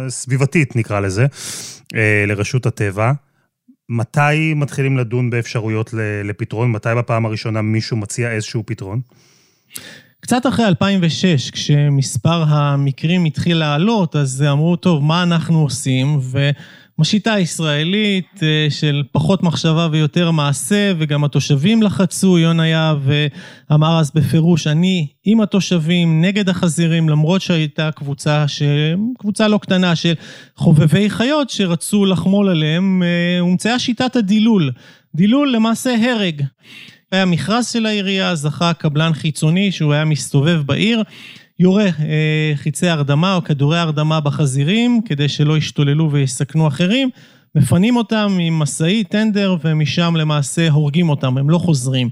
סביבתית, 0.07 0.75
נקרא 0.75 0.99
לזה, 0.99 1.25
לרשות 2.27 2.65
הטבע. 2.65 3.11
מתי 3.89 4.53
מתחילים 4.55 4.97
לדון 4.97 5.29
באפשרויות 5.29 5.89
לפתרון? 6.23 6.71
מתי 6.71 6.89
בפעם 6.97 7.25
הראשונה 7.25 7.61
מישהו 7.61 7.97
מציע 7.97 8.31
איזשהו 8.31 8.63
פתרון? 8.65 8.99
קצת 10.25 10.47
אחרי 10.47 10.65
2006, 10.65 11.51
כשמספר 11.51 12.43
המקרים 12.47 13.25
התחיל 13.25 13.57
לעלות, 13.57 14.15
אז 14.15 14.43
אמרו, 14.51 14.75
טוב, 14.75 15.03
מה 15.03 15.23
אנחנו 15.23 15.61
עושים? 15.61 16.19
ומשיטה 16.97 17.33
הישראלית 17.33 18.43
אה, 18.43 18.67
של 18.69 19.03
פחות 19.11 19.43
מחשבה 19.43 19.87
ויותר 19.91 20.31
מעשה, 20.31 20.91
וגם 20.97 21.23
התושבים 21.23 21.83
לחצו, 21.83 22.37
יונה 22.37 22.67
יהב 22.67 22.99
אמר 23.73 23.99
אז 23.99 24.11
בפירוש, 24.15 24.67
אני 24.67 25.07
עם 25.25 25.41
התושבים 25.41 26.21
נגד 26.21 26.49
החזירים, 26.49 27.09
למרות 27.09 27.41
שהייתה 27.41 27.89
קבוצה, 27.91 28.47
ש... 28.47 28.61
קבוצה 29.19 29.47
לא 29.47 29.57
קטנה 29.57 29.95
של 29.95 30.13
חובבי 30.55 31.09
חיות 31.09 31.49
שרצו 31.49 32.05
לחמול 32.05 32.49
עליהם, 32.49 33.03
אה, 33.03 33.39
הומצאה 33.39 33.79
שיטת 33.79 34.15
הדילול. 34.15 34.71
דילול 35.15 35.51
למעשה 35.51 35.95
הרג. 36.11 36.41
היה 37.15 37.25
מכרז 37.25 37.67
של 37.67 37.85
העירייה, 37.85 38.35
זכה 38.35 38.73
קבלן 38.73 39.13
חיצוני 39.13 39.71
שהוא 39.71 39.93
היה 39.93 40.05
מסתובב 40.05 40.61
בעיר, 40.65 41.03
יורה 41.59 41.85
אה, 41.85 42.51
חיצי 42.55 42.87
הרדמה 42.87 43.35
או 43.35 43.43
כדורי 43.43 43.79
הרדמה 43.79 44.19
בחזירים, 44.19 45.01
כדי 45.05 45.29
שלא 45.29 45.57
ישתוללו 45.57 46.11
ויסכנו 46.11 46.67
אחרים, 46.67 47.09
מפנים 47.55 47.95
אותם 47.95 48.37
עם 48.39 48.59
משאית, 48.59 49.09
טנדר, 49.09 49.55
ומשם 49.63 50.15
למעשה 50.15 50.69
הורגים 50.69 51.09
אותם, 51.09 51.37
הם 51.37 51.49
לא 51.49 51.57
חוזרים. 51.57 52.09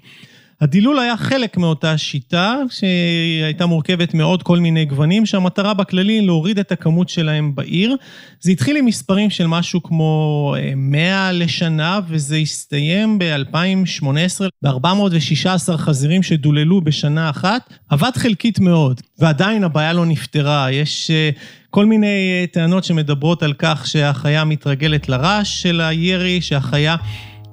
הדילול 0.61 0.99
היה 0.99 1.17
חלק 1.17 1.57
מאותה 1.57 1.97
שיטה 1.97 2.55
שהייתה 2.69 3.65
מורכבת 3.65 4.13
מעוד 4.13 4.43
כל 4.43 4.59
מיני 4.59 4.85
גוונים, 4.85 5.25
שהמטרה 5.25 5.73
בכללי 5.73 6.21
להוריד 6.21 6.59
את 6.59 6.71
הכמות 6.71 7.09
שלהם 7.09 7.55
בעיר. 7.55 7.95
זה 8.39 8.51
התחיל 8.51 8.77
עם 8.77 8.85
מספרים 8.85 9.29
של 9.29 9.47
משהו 9.47 9.83
כמו 9.83 10.55
100 10.75 11.25
אה, 11.25 11.31
לשנה, 11.31 11.99
וזה 12.07 12.35
הסתיים 12.35 13.19
ב-2018 13.19 14.41
ב-416 14.61 15.77
חזירים 15.77 16.23
שדוללו 16.23 16.81
בשנה 16.81 17.29
אחת. 17.29 17.73
עבד 17.89 18.11
חלקית 18.15 18.59
מאוד, 18.59 19.01
ועדיין 19.19 19.63
הבעיה 19.63 19.93
לא 19.93 20.05
נפתרה. 20.05 20.71
יש... 20.71 21.11
אה, 21.11 21.29
כל 21.69 21.85
מיני 21.85 22.41
אה, 22.41 22.45
טענות 22.51 22.83
שמדברות 22.83 23.43
על 23.43 23.53
כך 23.57 23.87
שהחיה 23.87 24.43
מתרגלת 24.43 25.09
לרעש 25.09 25.61
של 25.61 25.81
הירי, 25.81 26.41
שהחיה 26.41 26.95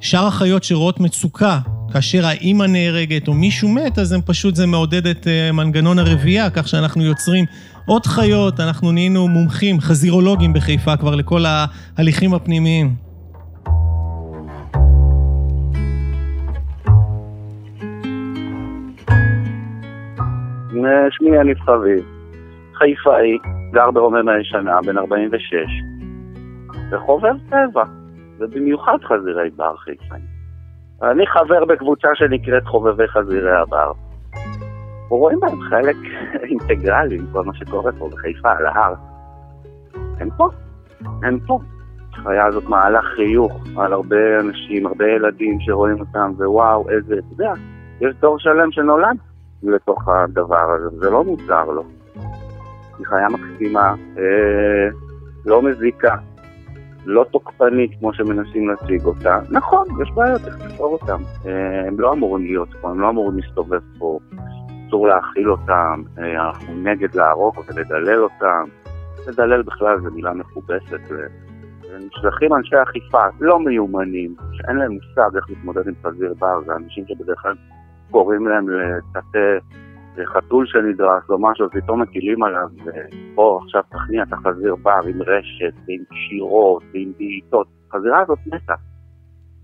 שאר 0.00 0.26
החיות 0.26 0.64
שרואות 0.64 1.00
מצוקה, 1.00 1.58
כאשר 1.92 2.26
האימא 2.26 2.64
נהרגת 2.64 3.28
או 3.28 3.34
מישהו 3.34 3.68
מת, 3.68 3.98
אז 3.98 4.12
הם 4.12 4.20
פשוט, 4.26 4.54
זה 4.54 4.66
מעודד 4.66 5.06
את 5.06 5.26
אה, 5.26 5.52
מנגנון 5.52 5.98
הרבייה, 5.98 6.50
כך 6.50 6.68
שאנחנו 6.68 7.04
יוצרים 7.04 7.44
עוד 7.86 8.06
חיות, 8.06 8.60
אנחנו 8.60 8.92
נהיינו 8.92 9.28
מומחים, 9.28 9.80
חזירולוגים 9.80 10.52
בחיפה 10.52 10.96
כבר 10.96 11.14
לכל 11.14 11.40
ההליכים 11.46 12.34
הפנימיים. 12.34 12.94
שמי 21.10 21.36
יניב 21.36 21.58
חביב, 21.60 22.04
חיפאי, 22.74 23.38
גר 23.72 23.90
ברוממה 23.90 24.32
הישנה, 24.32 24.82
בן 24.86 24.98
46, 24.98 25.54
וחובר 26.92 27.32
טבע. 27.50 27.84
ובמיוחד 28.40 28.98
חזירי 29.04 29.50
בר 29.50 29.76
חיפאים. 29.76 30.39
אני 31.02 31.26
חבר 31.26 31.64
בקבוצה 31.64 32.08
שנקראת 32.14 32.66
חובבי 32.66 33.08
חזירי 33.08 33.56
הבר. 33.56 33.92
רואים 35.08 35.40
בהם 35.40 35.60
חלק 35.60 35.96
אינטגרלי 36.42 37.18
עם 37.18 37.26
כל 37.32 37.44
מה 37.44 37.54
שקורה 37.54 37.92
פה 37.98 38.08
בחיפה, 38.12 38.52
על 38.52 38.66
ההר. 38.66 38.94
הם 40.20 40.28
פה, 40.36 40.48
הם 41.22 41.38
פה. 41.46 41.60
החיה 42.12 42.46
הזאת 42.46 42.64
מעלה 42.64 43.02
חיוך 43.02 43.52
על 43.76 43.92
הרבה 43.92 44.40
אנשים, 44.40 44.86
הרבה 44.86 45.04
ילדים 45.08 45.58
שרואים 45.60 46.00
אותם, 46.00 46.32
ווואו, 46.36 46.90
איזה, 46.90 47.14
אתה 47.14 47.42
יודע, 47.42 47.52
יש 48.00 48.14
דור 48.20 48.38
שלם 48.38 48.72
שנולד 48.72 49.16
לתוך 49.62 50.08
הדבר 50.08 50.70
הזה, 50.70 50.98
זה 50.98 51.10
לא 51.10 51.24
מוזר 51.24 51.64
לו. 51.64 51.84
היא 52.98 53.06
חיה 53.06 53.26
מקסימה, 53.28 53.94
אה, 54.18 54.88
לא 55.46 55.62
מזיקה, 55.62 56.16
לא 57.06 57.24
תוקפנית 57.30 57.90
כמו 57.98 58.14
שמנסים 58.14 58.68
להציג 58.68 59.04
אותה. 59.04 59.38
נכון, 59.50 59.86
יש 60.02 60.10
בעיות, 60.10 60.40
צריך 60.40 60.64
לפתור 60.64 60.92
אותם. 60.92 61.22
אה, 61.46 61.86
הם 61.86 62.00
לא 62.00 62.12
אמורים 62.12 62.44
להיות 62.44 62.68
פה, 62.80 62.90
הם 62.90 63.00
לא 63.00 63.08
אמורים 63.08 63.38
להסתובב 63.38 63.80
פה, 63.98 64.18
אסור 64.88 65.08
להאכיל 65.08 65.50
אותם, 65.50 66.02
אה, 66.18 66.48
אנחנו 66.48 66.74
נגד 66.74 67.14
להרוג 67.14 67.54
ולדלל 67.68 68.22
אותם. 68.22 68.64
לדלל 69.28 69.62
בכלל 69.62 70.00
זו 70.00 70.10
מילה 70.10 70.32
מכובסת. 70.32 71.00
נשלחים 71.98 72.54
אנשי 72.54 72.76
אכיפה 72.82 73.24
לא 73.40 73.60
מיומנים, 73.60 74.34
שאין 74.52 74.76
להם 74.76 74.92
מושג 74.92 75.36
איך 75.36 75.50
להתמודד 75.50 75.88
עם 75.88 75.94
חזיר 76.04 76.34
בר, 76.38 76.60
זה 76.66 76.72
אנשים 76.76 77.04
שבדרך 77.08 77.38
כלל 77.42 77.54
קוראים 78.10 78.48
להם 78.48 78.68
לטאטא 78.68 79.58
חתול 80.34 80.66
שנדרס 80.66 81.30
או 81.30 81.38
משהו, 81.38 81.70
פתאום 81.70 82.02
מטילים 82.02 82.42
עליו, 82.42 82.68
פה 83.34 83.60
עכשיו 83.62 83.82
תכניע 83.90 84.22
את 84.22 84.32
החזיר 84.32 84.76
בר 84.82 85.00
עם 85.08 85.22
רשת 85.22 85.74
ועם 85.88 86.02
קשירות 86.10 86.82
ועם 86.94 87.12
בעיטות. 87.18 87.66
החזירה 87.88 88.20
הזאת 88.20 88.38
מתה. 88.46 88.74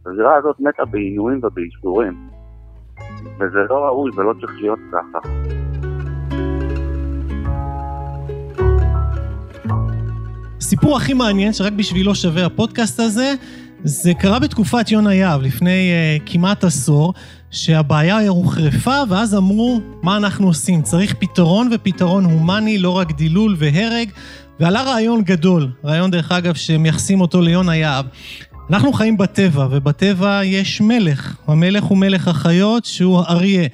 החזירה 0.01 0.37
הזאת 0.37 0.57
מתה 0.61 0.85
בעינויים 0.85 1.41
ובאיסורים. 1.43 2.29
וזה 3.41 3.59
לא 3.71 3.85
ראוי 3.85 4.11
ולא 4.17 4.33
צריך 4.41 4.53
להיות 4.61 4.79
ככה. 4.93 5.19
הסיפור 10.59 10.97
הכי 10.97 11.15
מעניין 11.15 11.53
שרק 11.53 11.73
בשבילו 11.73 12.15
שווה 12.15 12.47
הפודקאסט 12.47 13.01
הזה, 13.01 13.35
זה 13.85 14.15
קרה 14.15 14.39
בתקופת 14.39 14.91
יונה 14.91 15.15
יהב, 15.15 15.43
לפני 15.43 15.91
uh, 15.91 16.23
כמעט 16.27 16.65
עשור, 16.65 17.15
שהבעיה 17.51 18.29
הוחרפה, 18.29 19.03
ואז 19.09 19.35
אמרו, 19.35 19.81
מה 20.03 20.17
אנחנו 20.17 20.47
עושים? 20.47 20.83
צריך 20.83 21.15
פתרון 21.19 21.71
ופתרון 21.75 22.25
הומני, 22.25 22.79
לא 22.79 22.91
רק 22.91 23.13
דילול 23.13 23.57
והרג, 23.59 24.11
ועלה 24.61 24.83
רעיון 24.83 25.23
גדול, 25.23 25.71
רעיון 25.85 26.11
דרך 26.11 26.33
אגב 26.33 26.55
שמייחסים 26.55 27.21
אותו 27.21 27.41
ליונה 27.41 27.77
יהב. 27.77 28.07
אנחנו 28.71 28.93
חיים 28.93 29.17
בטבע, 29.17 29.67
ובטבע 29.71 30.41
יש 30.45 30.81
מלך. 30.81 31.37
המלך 31.47 31.85
הוא 31.85 31.99
מלך 31.99 32.29
החיות 32.29 32.85
שהוא 32.85 33.21
אריה. 33.21 33.69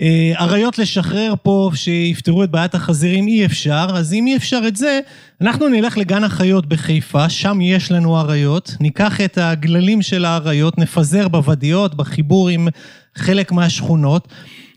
אה, 0.00 0.32
אריות 0.38 0.78
לשחרר 0.78 1.34
פה 1.42 1.70
שיפתרו 1.74 2.44
את 2.44 2.50
בעיית 2.50 2.74
החזירים 2.74 3.28
אי 3.28 3.44
אפשר, 3.44 3.86
אז 3.94 4.12
אם 4.12 4.26
אי 4.26 4.36
אפשר 4.36 4.60
את 4.68 4.76
זה, 4.76 5.00
אנחנו 5.40 5.68
נלך 5.68 5.98
לגן 5.98 6.24
החיות 6.24 6.66
בחיפה, 6.66 7.28
שם 7.28 7.60
יש 7.60 7.92
לנו 7.92 8.20
אריות, 8.20 8.76
ניקח 8.80 9.20
את 9.20 9.38
הגללים 9.38 10.02
של 10.02 10.24
האריות, 10.24 10.78
נפזר 10.78 11.28
בוודיות, 11.28 11.94
בחיבור 11.94 12.48
עם 12.48 12.68
חלק 13.14 13.52
מהשכונות. 13.52 14.28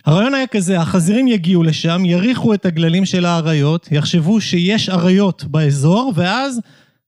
הרעיון 0.06 0.34
היה 0.34 0.48
כזה, 0.48 0.80
החזירים 0.80 1.28
יגיעו 1.28 1.64
לשם, 1.64 2.06
יריחו 2.06 2.54
את 2.54 2.66
הגללים 2.66 3.06
של 3.06 3.26
האריות, 3.26 3.88
יחשבו 3.92 4.42
שיש 4.42 4.90
אריות 4.90 5.44
באזור, 5.44 6.14
ואז 6.16 6.60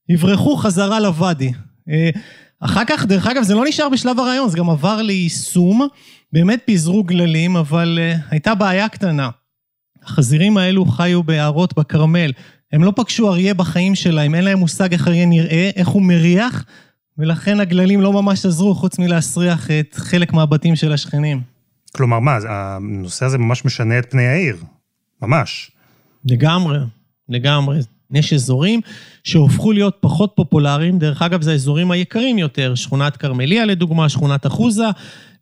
יברחו 0.08 0.56
חזרה 0.56 1.00
לוואדי. 1.00 1.52
אה, 1.88 2.10
אחר 2.60 2.84
כך, 2.86 3.04
דרך 3.04 3.26
אגב, 3.26 3.42
זה 3.42 3.54
לא 3.54 3.64
נשאר 3.68 3.88
בשלב 3.88 4.20
הרעיון, 4.20 4.48
זה 4.48 4.58
גם 4.58 4.70
עבר 4.70 5.02
ליישום. 5.02 5.88
באמת 6.32 6.60
פיזרו 6.64 7.04
גללים, 7.04 7.56
אבל 7.56 7.98
uh, 7.98 8.26
הייתה 8.30 8.54
בעיה 8.54 8.88
קטנה. 8.88 9.30
החזירים 10.02 10.56
האלו 10.56 10.86
חיו 10.86 11.22
ביערות 11.22 11.78
בכרמל. 11.78 12.32
הם 12.72 12.84
לא 12.84 12.92
פגשו 12.96 13.30
אריה 13.30 13.54
בחיים 13.54 13.94
שלהם, 13.94 14.34
אין 14.34 14.44
להם 14.44 14.58
מושג 14.58 14.92
איך 14.92 15.08
אריה 15.08 15.26
נראה, 15.26 15.70
איך 15.76 15.88
הוא 15.88 16.02
מריח, 16.02 16.64
ולכן 17.18 17.60
הגללים 17.60 18.00
לא 18.00 18.12
ממש 18.12 18.46
עזרו, 18.46 18.74
חוץ 18.74 18.98
מלהסריח 18.98 19.70
את 19.70 19.94
חלק 19.94 20.32
מהבתים 20.32 20.76
של 20.76 20.92
השכנים. 20.92 21.40
כלומר, 21.96 22.18
מה, 22.18 22.38
הנושא 22.48 23.26
הזה 23.26 23.38
ממש 23.38 23.64
משנה 23.64 23.98
את 23.98 24.10
פני 24.10 24.26
העיר. 24.26 24.56
ממש. 25.22 25.70
לגמרי, 26.24 26.78
לגמרי. 27.28 27.78
יש 28.12 28.32
אזורים 28.32 28.80
שהופכו 29.24 29.72
להיות 29.72 29.96
פחות 30.00 30.32
פופולריים, 30.36 30.98
דרך 30.98 31.22
אגב, 31.22 31.42
זה 31.42 31.52
האזורים 31.52 31.90
היקרים 31.90 32.38
יותר, 32.38 32.74
שכונת 32.74 33.16
כרמליה 33.16 33.64
לדוגמה, 33.64 34.08
שכונת 34.08 34.46
אחוזה. 34.46 34.86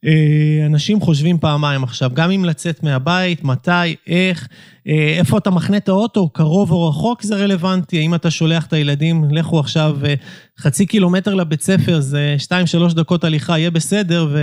אה, 0.07 0.67
אנשים 0.67 1.01
חושבים 1.01 1.39
פעמיים 1.39 1.85
עכשיו, 1.85 2.11
גם 2.15 2.31
אם 2.31 2.45
לצאת 2.45 2.83
מהבית, 2.83 3.45
מתי, 3.45 3.97
איך, 4.07 4.49
אה, 4.87 5.15
איפה 5.19 5.39
אתה 5.39 5.51
מחנה 5.51 5.77
את 5.77 5.89
האוטו, 5.89 6.29
קרוב 6.29 6.71
או 6.71 6.89
רחוק 6.89 7.23
זה 7.23 7.37
רלוונטי, 7.37 7.99
האם 7.99 8.15
אתה 8.15 8.31
שולח 8.31 8.67
את 8.67 8.73
הילדים, 8.73 9.25
לכו 9.31 9.61
עכשיו 9.61 9.97
אה, 10.05 10.15
חצי 10.59 10.87
קילומטר 10.87 11.35
לבית 11.35 11.63
ספר, 11.63 12.01
זה 12.01 12.35
שתיים, 12.39 12.67
שלוש 12.67 12.95
דקות 12.95 13.25
הליכה, 13.25 13.59
יהיה 13.59 13.71
בסדר, 13.71 14.37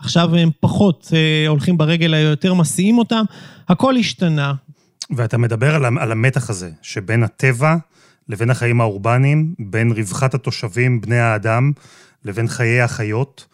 ועכשיו 0.00 0.36
הם 0.36 0.50
פחות 0.60 1.12
הולכים 1.48 1.78
ברגל, 1.78 2.14
יותר 2.14 2.54
מסיעים 2.54 2.98
אותם, 2.98 3.24
הכל 3.68 3.96
השתנה. 3.96 4.54
ואתה 5.16 5.38
מדבר 5.38 5.74
על 5.74 6.12
המתח 6.12 6.50
הזה, 6.50 6.70
שבין 6.82 7.22
הטבע 7.22 7.76
לבין 8.28 8.50
החיים 8.50 8.80
האורבניים, 8.80 9.54
בין 9.58 9.92
רווחת 9.92 10.34
התושבים, 10.34 11.00
בני 11.00 11.18
האדם, 11.18 11.72
לבין 12.24 12.48
חיי 12.48 12.80
החיות. 12.80 13.46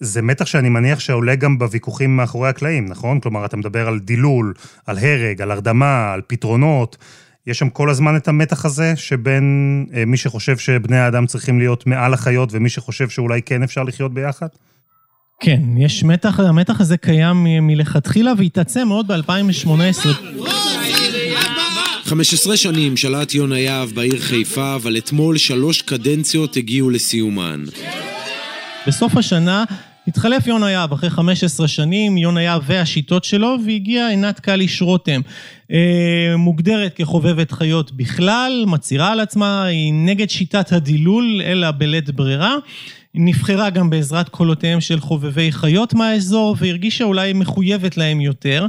זה 0.00 0.22
מתח 0.22 0.46
שאני 0.46 0.68
מניח 0.68 1.00
שעולה 1.00 1.34
גם 1.34 1.58
בוויכוחים 1.58 2.16
מאחורי 2.16 2.48
הקלעים, 2.48 2.88
נכון? 2.88 3.20
כלומר, 3.20 3.44
אתה 3.44 3.56
מדבר 3.56 3.88
על 3.88 3.98
דילול, 3.98 4.54
על 4.86 4.98
הרג, 4.98 5.42
על 5.42 5.50
הרדמה, 5.50 6.12
על 6.12 6.20
פתרונות. 6.26 6.96
יש 7.46 7.58
שם 7.58 7.70
כל 7.70 7.90
הזמן 7.90 8.16
את 8.16 8.28
המתח 8.28 8.64
הזה 8.64 8.92
שבין 8.96 9.86
אה, 9.94 10.04
מי 10.04 10.16
שחושב 10.16 10.58
שבני 10.58 10.98
האדם 10.98 11.26
צריכים 11.26 11.58
להיות 11.58 11.86
מעל 11.86 12.14
החיות 12.14 12.48
ומי 12.52 12.68
שחושב 12.68 13.08
שאולי 13.08 13.42
כן 13.42 13.62
אפשר 13.62 13.82
לחיות 13.82 14.14
ביחד? 14.14 14.46
כן, 15.40 15.60
יש 15.78 16.04
מתח, 16.04 16.40
המתח 16.40 16.80
הזה 16.80 16.96
קיים 16.96 17.44
מלכתחילה 17.44 18.32
והתעצם 18.38 18.88
מאוד 18.88 19.12
ב-2018. 19.12 20.06
15 22.04 22.56
שנים 22.56 22.96
שלט 22.96 23.34
יונה 23.34 23.58
יהב 23.58 23.90
בעיר 23.90 24.20
חיפה, 24.20 24.74
אבל 24.74 24.98
אתמול 24.98 25.36
שלוש 25.36 25.82
קדנציות 25.82 26.56
הגיעו 26.56 26.90
לסיומן. 26.90 27.64
בסוף 28.86 29.16
השנה 29.16 29.64
התחלף 30.10 30.46
יונה 30.46 30.70
יהב 30.70 30.92
אחרי 30.92 31.10
15 31.10 31.68
שנים, 31.68 32.16
יונה 32.18 32.42
יהב 32.42 32.62
והשיטות 32.66 33.24
שלו, 33.24 33.56
והגיעה 33.66 34.08
עינת 34.08 34.40
קליש 34.40 34.82
רותם. 34.82 35.20
אה, 35.72 36.34
מוגדרת 36.38 36.94
כחובבת 36.94 37.52
חיות 37.52 37.92
בכלל, 37.92 38.64
מצהירה 38.66 39.12
על 39.12 39.20
עצמה, 39.20 39.64
היא 39.64 39.92
נגד 39.94 40.30
שיטת 40.30 40.72
הדילול, 40.72 41.40
אלא 41.44 41.70
בלית 41.70 42.10
ברירה. 42.10 42.54
נבחרה 43.14 43.70
גם 43.70 43.90
בעזרת 43.90 44.28
קולותיהם 44.28 44.80
של 44.80 45.00
חובבי 45.00 45.52
חיות 45.52 45.94
מהאזור, 45.94 46.56
והרגישה 46.58 47.04
אולי 47.04 47.32
מחויבת 47.32 47.96
להם 47.96 48.20
יותר. 48.20 48.66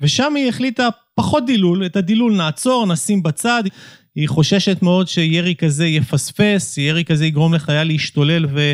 ושם 0.00 0.34
היא 0.36 0.48
החליטה 0.48 0.88
פחות 1.14 1.46
דילול, 1.46 1.86
את 1.86 1.96
הדילול 1.96 2.36
נעצור, 2.36 2.86
נשים 2.86 3.22
בצד. 3.22 3.62
היא 4.14 4.28
חוששת 4.28 4.82
מאוד 4.82 5.08
שירי 5.08 5.54
כזה 5.54 5.86
יפספס, 5.86 6.78
ירי 6.78 7.04
כזה 7.04 7.26
יגרום 7.26 7.54
לחיה 7.54 7.88
להשתולל 7.88 8.46
ו... 8.54 8.72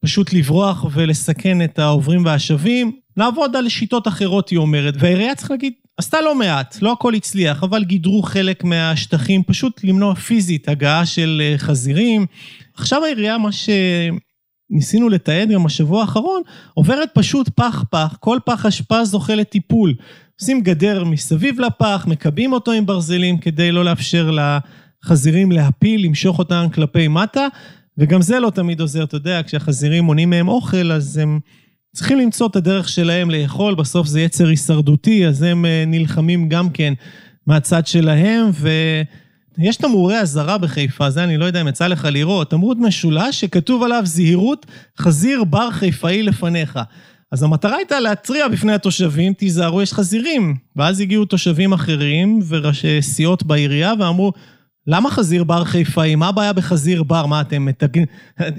פשוט 0.00 0.32
לברוח 0.32 0.86
ולסכן 0.92 1.64
את 1.64 1.78
העוברים 1.78 2.24
והשבים, 2.24 2.92
לעבוד 3.16 3.56
על 3.56 3.68
שיטות 3.68 4.08
אחרות, 4.08 4.48
היא 4.48 4.58
אומרת. 4.58 4.94
והעירייה, 4.98 5.34
צריך 5.34 5.50
להגיד, 5.50 5.72
עשתה 5.96 6.20
לא 6.20 6.34
מעט, 6.34 6.78
לא 6.82 6.92
הכל 6.92 7.14
הצליח, 7.14 7.64
אבל 7.64 7.84
גידרו 7.84 8.22
חלק 8.22 8.64
מהשטחים, 8.64 9.42
פשוט 9.42 9.80
למנוע 9.84 10.14
פיזית 10.14 10.68
הגעה 10.68 11.06
של 11.06 11.42
אה, 11.44 11.58
חזירים. 11.58 12.26
עכשיו 12.74 13.04
העירייה, 13.04 13.38
מה 13.38 13.48
שניסינו 13.52 15.08
לתעד 15.08 15.50
גם 15.50 15.64
בשבוע 15.64 16.00
האחרון, 16.00 16.42
עוברת 16.74 17.08
פשוט 17.14 17.48
פח-פח, 17.48 18.16
כל 18.20 18.38
פח 18.44 18.66
אשפה 18.66 19.04
זוכה 19.04 19.34
לטיפול. 19.34 19.94
עושים 20.40 20.60
גדר 20.60 21.04
מסביב 21.04 21.60
לפח, 21.60 22.04
מקבים 22.08 22.52
אותו 22.52 22.72
עם 22.72 22.86
ברזלים 22.86 23.38
כדי 23.38 23.72
לא 23.72 23.84
לאפשר 23.84 24.30
לחזירים 25.04 25.52
להפיל, 25.52 26.04
למשוך 26.04 26.38
אותם 26.38 26.66
כלפי 26.72 27.08
מטה. 27.08 27.46
וגם 28.00 28.22
זה 28.22 28.40
לא 28.40 28.50
תמיד 28.50 28.80
עוזר, 28.80 29.04
אתה 29.04 29.16
יודע, 29.16 29.40
כשהחזירים 29.46 30.04
מונעים 30.04 30.30
מהם 30.30 30.48
אוכל, 30.48 30.92
אז 30.92 31.16
הם 31.16 31.40
צריכים 31.94 32.18
למצוא 32.18 32.46
את 32.46 32.56
הדרך 32.56 32.88
שלהם 32.88 33.30
לאכול, 33.30 33.74
בסוף 33.74 34.06
זה 34.06 34.20
יצר 34.20 34.46
הישרדותי, 34.46 35.26
אז 35.26 35.42
הם 35.42 35.64
אה, 35.64 35.84
נלחמים 35.86 36.48
גם 36.48 36.70
כן 36.70 36.94
מהצד 37.46 37.86
שלהם, 37.86 38.50
ויש 39.58 39.76
תמרורי 39.76 40.18
אזהרה 40.18 40.58
בחיפה, 40.58 41.10
זה 41.10 41.24
אני 41.24 41.36
לא 41.36 41.44
יודע 41.44 41.60
אם 41.60 41.68
יצא 41.68 41.86
לך 41.86 42.08
לראות, 42.10 42.50
תמרוד 42.50 42.80
משולש 42.80 43.40
שכתוב 43.40 43.82
עליו 43.82 44.02
זהירות, 44.04 44.66
חזיר 44.98 45.44
בר 45.44 45.70
חיפאי 45.70 46.22
לפניך. 46.22 46.78
אז 47.32 47.42
המטרה 47.42 47.76
הייתה 47.76 48.00
להתריע 48.00 48.48
בפני 48.48 48.72
התושבים, 48.72 49.32
תיזהרו, 49.32 49.82
יש 49.82 49.92
חזירים. 49.92 50.56
ואז 50.76 51.00
הגיעו 51.00 51.24
תושבים 51.24 51.72
אחרים 51.72 52.40
וראשי 52.48 53.02
סיעות 53.02 53.42
בעירייה 53.42 53.92
ואמרו, 53.98 54.32
למה 54.92 55.10
חזיר 55.10 55.44
בר 55.44 55.64
חיפאי? 55.64 56.14
מה 56.14 56.28
הבעיה 56.28 56.52
בחזיר 56.52 57.02
בר? 57.02 57.26
מה 57.26 57.40
אתם 57.40 57.64
מתגנים? 57.64 58.06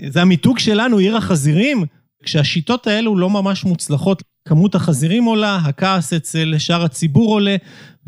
זה 0.10 0.22
המיתוג 0.22 0.60
שלנו, 0.60 0.98
עיר 0.98 1.18
החזירים? 1.18 1.86
כשהשיטות 2.24 2.88
האלו 2.88 3.18
לא 3.18 3.30
ממש 3.30 3.64
מוצלחות, 3.64 4.24
כמות 4.48 4.76
החזירים 4.76 5.24
עולה, 5.24 5.60
הכעס 5.66 6.14
אצל 6.14 6.54
שאר 6.58 6.84
הציבור 6.84 7.34
עולה, 7.34 7.56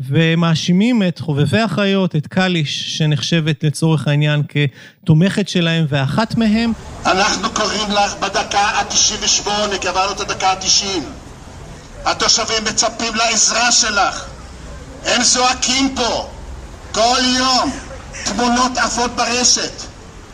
ומאשימים 0.00 1.02
את 1.02 1.18
חובבי 1.18 1.60
החיות, 1.60 2.16
את 2.16 2.26
קליש, 2.26 2.98
שנחשבת 2.98 3.64
לצורך 3.64 4.08
העניין 4.08 4.42
כתומכת 4.48 5.48
שלהם, 5.48 5.86
ואחת 5.88 6.36
מהם... 6.36 6.72
אנחנו 7.06 7.50
קוראים 7.50 7.90
לך 7.90 8.14
בדקה 8.20 8.60
ה-98, 8.60 9.48
כי 9.80 9.88
עברנו 9.88 10.12
את 10.12 10.20
הדקה 10.20 10.48
ה-90. 10.48 11.00
התושבים 12.04 12.64
מצפים 12.64 13.14
לעזרה 13.14 13.72
שלך. 13.72 14.24
הם 15.04 15.22
זועקים 15.22 15.94
פה 15.94 16.30
כל 16.92 17.20
יום. 17.38 17.83
תמונות 18.24 18.78
עפות 18.78 19.10
ברשת. 19.16 19.82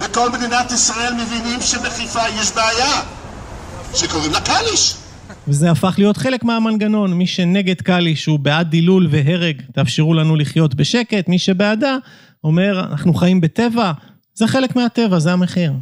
בכל 0.00 0.30
מדינת 0.30 0.72
ישראל 0.72 1.12
מבינים 1.14 1.60
שבחיפה 1.60 2.28
יש 2.40 2.52
בעיה, 2.52 3.02
שקוראים 3.94 4.32
לה 4.32 4.40
קליש. 4.40 4.94
וזה 5.48 5.70
הפך 5.70 5.94
להיות 5.98 6.16
חלק 6.16 6.44
מהמנגנון. 6.44 7.14
מי 7.14 7.26
שנגד 7.26 7.80
קליש 7.80 8.26
הוא 8.26 8.38
בעד 8.38 8.70
דילול 8.70 9.08
והרג, 9.10 9.62
תאפשרו 9.72 10.14
לנו 10.14 10.36
לחיות 10.36 10.74
בשקט. 10.74 11.28
מי 11.28 11.38
שבעדה 11.38 11.96
אומר, 12.44 12.80
אנחנו 12.90 13.14
חיים 13.14 13.40
בטבע, 13.40 13.92
זה 14.34 14.46
חלק 14.46 14.76
מהטבע, 14.76 15.18
זה 15.18 15.32
המחיר. 15.32 15.72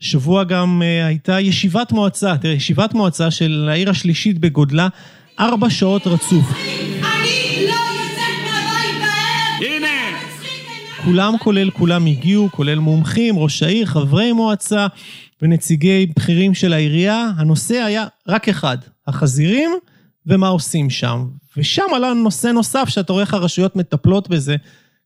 שבוע 0.00 0.44
גם 0.44 0.82
uh, 0.82 1.06
הייתה 1.06 1.40
ישיבת 1.40 1.92
מועצה, 1.92 2.36
תראה, 2.36 2.54
ישיבת 2.54 2.94
מועצה 2.94 3.30
של 3.30 3.68
העיר 3.72 3.90
השלישית 3.90 4.38
בגודלה, 4.38 4.88
ארבע 5.40 5.70
שעות 5.70 6.06
רצוף. 6.06 6.44
כולם 11.04 11.38
כולל 11.38 11.70
כולם 11.70 12.06
הגיעו, 12.06 12.48
כולל 12.50 12.78
מומחים, 12.78 13.38
ראש 13.38 13.62
העיר, 13.62 13.86
חברי 13.86 14.32
מועצה 14.32 14.86
ונציגי 15.42 16.06
בכירים 16.16 16.54
של 16.54 16.72
העירייה. 16.72 17.30
הנושא 17.36 17.74
היה 17.74 18.06
רק 18.28 18.48
אחד, 18.48 18.78
החזירים 19.06 19.70
ומה 20.26 20.48
עושים 20.48 20.90
שם. 20.90 21.26
ושם 21.56 21.82
עלה 21.94 22.12
נושא 22.12 22.48
נוסף 22.48 22.88
שאתה 22.88 23.12
רואה 23.12 23.24
איך 23.24 23.34
הרשויות 23.34 23.76
מטפלות 23.76 24.28
בזה, 24.28 24.56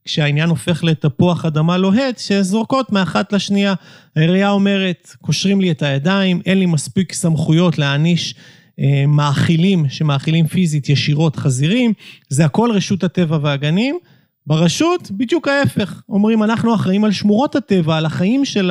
כשהעניין 0.05 0.49
הופך 0.49 0.85
לתפוח 0.85 1.45
אדמה 1.45 1.77
לוהט, 1.79 2.19
שזורקות 2.19 2.93
מאחת 2.93 3.33
לשנייה. 3.33 3.75
העירייה 4.17 4.51
אומרת, 4.51 5.11
קושרים 5.21 5.61
לי 5.61 5.71
את 5.71 5.83
הידיים, 5.83 6.41
אין 6.47 6.59
לי 6.59 6.67
מספיק 6.67 7.13
סמכויות 7.13 7.79
להעניש 7.79 8.35
אה, 8.81 9.05
מאכילים 9.09 9.89
שמאכילים 9.89 10.47
פיזית 10.47 10.89
ישירות 10.89 11.37
חזירים, 11.37 11.93
זה 12.29 12.45
הכל 12.45 12.71
רשות 12.75 13.05
הטבע 13.05 13.39
והגנים. 13.43 13.99
ברשות, 14.47 15.11
בדיוק 15.11 15.49
ההפך. 15.49 16.03
אומרים, 16.09 16.43
אנחנו 16.43 16.75
אחראים 16.75 17.05
על 17.05 17.13
שמורות 17.13 17.57
הטבע, 17.57 17.97
על 17.97 18.07
החיים 18.07 18.45
של 18.45 18.71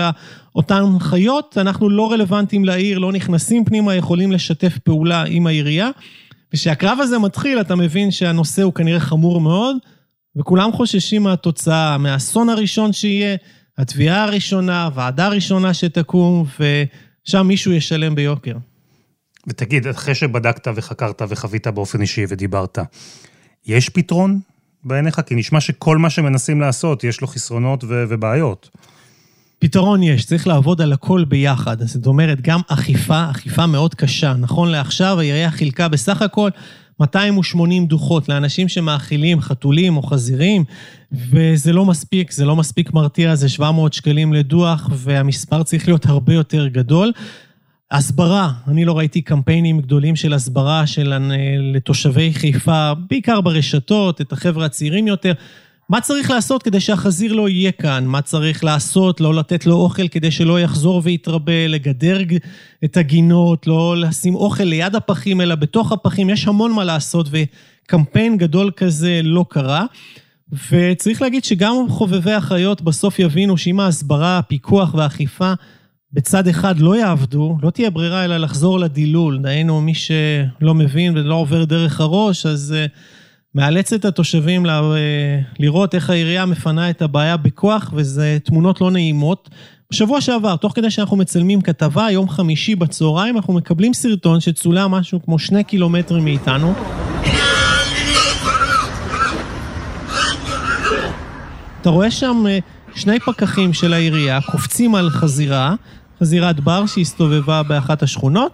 אותן 0.56 0.84
חיות, 1.00 1.58
אנחנו 1.58 1.90
לא 1.90 2.12
רלוונטיים 2.12 2.66
לעיר, 2.66 3.00
לא 3.00 3.12
נכנסים 3.12 3.66
פנימה, 3.66 3.96
יכולים 3.96 4.32
לשתף 4.32 4.78
פעולה 4.78 5.24
עם 5.28 5.48
העירייה. 5.48 5.90
וכשהקרב 6.54 6.98
הזה 7.02 7.20
מתחיל, 7.20 7.62
אתה 7.62 7.76
מבין 7.76 8.12
שהנושא 8.12 8.62
הוא 8.62 8.74
כנראה 8.74 9.00
חמור 9.00 9.42
מאוד, 9.42 9.78
וכולם 10.36 10.72
חוששים 10.72 11.24
מהתוצאה, 11.24 11.98
מהאסון 11.98 12.50
הראשון 12.50 12.94
שיהיה, 12.94 13.36
התביעה 13.78 14.24
הראשונה, 14.24 14.90
ועדה 14.94 15.28
ראשונה 15.28 15.74
שתקום, 15.74 16.46
ושם 16.60 17.48
מישהו 17.48 17.72
ישלם 17.72 18.16
ביוקר. 18.16 18.56
ותגיד, 19.48 19.88
אחרי 19.88 20.16
שבדקת 20.16 20.68
וחקרת 20.76 21.22
וחווית 21.30 21.68
באופן 21.68 22.02
אישי 22.02 22.26
ודיברת, 22.30 22.80
יש 23.66 23.90
פתרון 23.90 24.40
בעיניך? 24.86 25.22
כי 25.26 25.36
נשמע 25.36 25.60
שכל 25.60 25.98
מה 25.98 26.10
שמנסים 26.10 26.62
לעשות, 26.62 27.04
יש 27.04 27.22
לו 27.22 27.28
חסרונות 27.28 27.84
ו- 27.84 28.04
ובעיות. 28.10 28.70
פתרון 29.60 30.04
יש, 30.04 30.26
צריך 30.26 30.48
לעבוד 30.48 30.82
על 30.82 30.94
הכל 30.94 31.24
ביחד. 31.28 31.84
זאת 31.84 32.08
אומרת, 32.08 32.42
גם 32.42 32.62
אכיפה, 32.68 33.32
אכיפה 33.32 33.66
מאוד 33.66 33.96
קשה. 33.96 34.34
נכון 34.34 34.72
לעכשיו, 34.72 35.20
העירייה 35.20 35.52
חילקה 35.52 35.88
בסך 35.88 36.22
הכל 36.22 36.50
280 37.00 37.86
דוחות 37.86 38.30
לאנשים 38.30 38.68
שמאכילים 38.68 39.42
חתולים 39.42 39.98
או 39.98 40.04
חזירים, 40.04 40.64
וזה 41.12 41.74
לא 41.74 41.86
מספיק, 41.86 42.32
זה 42.32 42.46
לא 42.46 42.56
מספיק 42.56 42.94
מרתיע, 42.94 43.36
זה 43.36 43.50
700 43.50 43.94
שקלים 43.94 44.34
לדוח, 44.34 44.90
והמספר 44.94 45.64
צריך 45.64 45.88
להיות 45.88 46.06
הרבה 46.06 46.34
יותר 46.34 46.68
גדול. 46.68 47.12
הסברה, 47.96 48.52
אני 48.68 48.86
לא 48.86 48.98
ראיתי 48.98 49.22
קמפיינים 49.22 49.82
גדולים 49.82 50.16
של 50.16 50.34
הסברה 50.34 50.88
של 50.88 51.14
לתושבי 51.74 52.34
חיפה, 52.34 52.94
בעיקר 53.10 53.42
ברשתות, 53.42 54.22
את 54.22 54.32
החבר'ה 54.32 54.66
הצעירים 54.66 55.08
יותר. 55.08 55.34
מה 55.90 56.02
צריך 56.02 56.32
לעשות 56.32 56.64
כדי 56.64 56.80
שהחזיר 56.80 57.34
לא 57.34 57.50
יהיה 57.50 57.72
כאן? 57.72 58.06
מה 58.06 58.22
צריך 58.22 58.64
לעשות? 58.64 59.22
לא 59.22 59.34
לתת 59.34 59.66
לו 59.66 59.76
אוכל 59.76 60.08
כדי 60.08 60.32
שלא 60.32 60.60
יחזור 60.60 61.02
ויתרבה, 61.04 61.68
לגדר 61.68 62.18
את 62.86 62.98
הגינות, 62.98 63.68
לא 63.68 63.98
לשים 63.98 64.36
אוכל 64.36 64.64
ליד 64.64 64.96
הפחים, 64.96 65.42
אלא 65.42 65.56
בתוך 65.56 65.92
הפחים. 65.92 66.30
יש 66.30 66.48
המון 66.48 66.72
מה 66.72 66.84
לעשות, 66.84 67.30
וקמפיין 67.32 68.38
גדול 68.38 68.72
כזה 68.78 69.22
לא 69.24 69.46
קרה. 69.50 69.86
וצריך 70.72 71.22
להגיד 71.22 71.44
שגם 71.44 71.76
חובבי 71.90 72.34
החיות 72.34 72.82
בסוף 72.82 73.20
יבינו 73.20 73.58
שאם 73.58 73.80
ההסברה, 73.80 74.38
הפיקוח 74.38 74.94
והאכיפה 74.94 75.54
בצד 76.16 76.48
אחד 76.48 76.80
לא 76.80 76.98
יעבדו, 76.98 77.58
לא 77.62 77.70
תהיה 77.70 77.90
ברירה 77.90 78.26
אלא 78.26 78.38
לחזור 78.38 78.80
לדילול. 78.80 79.40
דהיינו, 79.42 79.82
מי 79.82 79.94
שלא 79.94 80.74
מבין 80.74 81.18
ולא 81.18 81.36
עובר 81.36 81.66
דרך 81.66 82.02
הראש, 82.02 82.46
אז 82.46 82.76
uh, 82.76 82.92
מאלץ 83.56 83.94
את 83.94 84.06
התושבים 84.06 84.66
לה, 84.66 84.80
uh, 84.80 84.84
לראות 85.60 85.96
איך 85.96 86.10
העירייה 86.10 86.46
מפנה 86.46 86.90
את 86.90 87.02
הבעיה 87.02 87.38
בכוח, 87.38 87.94
וזה 87.96 88.38
תמונות 88.44 88.82
לא 88.82 88.92
נעימות. 88.92 89.50
בשבוע 89.92 90.22
שעבר, 90.22 90.56
תוך 90.56 90.74
כדי 90.76 90.92
שאנחנו 90.92 91.18
מצלמים 91.18 91.62
כתבה, 91.62 92.12
יום 92.12 92.30
חמישי 92.30 92.76
בצהריים, 92.76 93.36
אנחנו 93.36 93.54
מקבלים 93.54 93.94
סרטון 93.94 94.40
שצולם 94.40 94.92
משהו 94.92 95.20
כמו 95.26 95.40
שני 95.40 95.64
קילומטרים 95.64 96.24
מאיתנו. 96.24 96.74
אתה 101.82 101.90
רואה 101.90 102.12
שם 102.12 102.44
אה, 102.48 102.60
שני 102.96 103.20
פקחים 103.20 103.74
של 103.74 103.94
העירייה 103.94 104.42
קופצים 104.42 104.96
על 104.96 105.10
חזירה, 105.10 105.76
חזירת 106.20 106.60
בר 106.60 106.86
שהסתובבה 106.86 107.64
באחת 107.64 108.04
השכונות, 108.04 108.52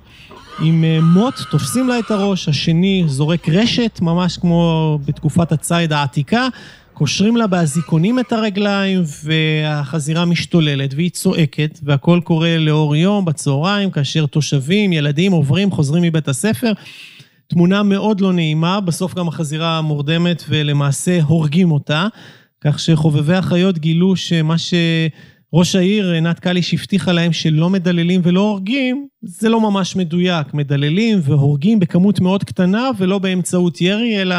עם 0.62 0.84
אה, 0.84 1.00
מוט, 1.02 1.34
תופסים 1.52 1.88
לה 1.88 2.00
את 2.00 2.12
הראש, 2.12 2.50
השני 2.50 3.04
זורק 3.08 3.50
רשת, 3.50 4.00
ממש 4.02 4.38
כמו 4.38 5.00
בתקופת 5.06 5.52
הציד 5.52 5.94
העתיקה, 5.94 6.48
קושרים 6.94 7.38
לה 7.38 7.48
באזיקונים 7.48 8.20
את 8.20 8.34
הרגליים, 8.34 9.02
והחזירה 9.24 10.26
משתוללת, 10.26 10.94
והיא 10.94 11.10
צועקת, 11.10 11.80
והכל 11.84 12.20
קורה 12.24 12.58
לאור 12.58 12.96
יום, 12.96 13.26
בצהריים, 13.26 13.92
כאשר 13.92 14.26
תושבים, 14.26 14.94
ילדים 14.94 15.32
עוברים, 15.32 15.72
חוזרים 15.72 16.04
מבית 16.04 16.28
הספר. 16.28 16.72
תמונה 17.48 17.84
מאוד 17.84 18.22
לא 18.22 18.34
נעימה, 18.34 18.80
בסוף 18.80 19.14
גם 19.14 19.28
החזירה 19.28 19.82
מורדמת 19.82 20.44
ולמעשה 20.50 21.22
הורגים 21.22 21.72
אותה. 21.72 22.08
כך 22.62 22.80
שחובבי 22.80 23.36
החיות 23.36 23.78
גילו 23.78 24.16
שמה 24.16 24.56
שראש 25.52 25.76
העיר 25.76 26.12
עינת 26.12 26.40
קליש 26.40 26.74
הבטיחה 26.74 27.12
להם 27.12 27.34
שלא 27.34 27.70
מדללים 27.70 28.22
ולא 28.24 28.40
הורגים, 28.40 29.08
זה 29.22 29.50
לא 29.50 29.62
ממש 29.62 29.96
מדויק. 29.96 30.54
מדללים 30.54 31.20
והורגים 31.24 31.80
בכמות 31.80 32.20
מאוד 32.20 32.44
קטנה 32.44 32.90
ולא 32.98 33.20
באמצעות 33.20 33.82
ירי, 33.82 34.22
אלא 34.22 34.36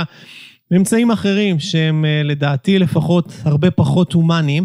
באמצעים 0.71 1.11
אחרים 1.11 1.59
שהם 1.59 2.05
אה, 2.05 2.23
לדעתי 2.23 2.79
לפחות 2.79 3.33
הרבה 3.45 3.71
פחות 3.71 4.13
הומניים. 4.13 4.65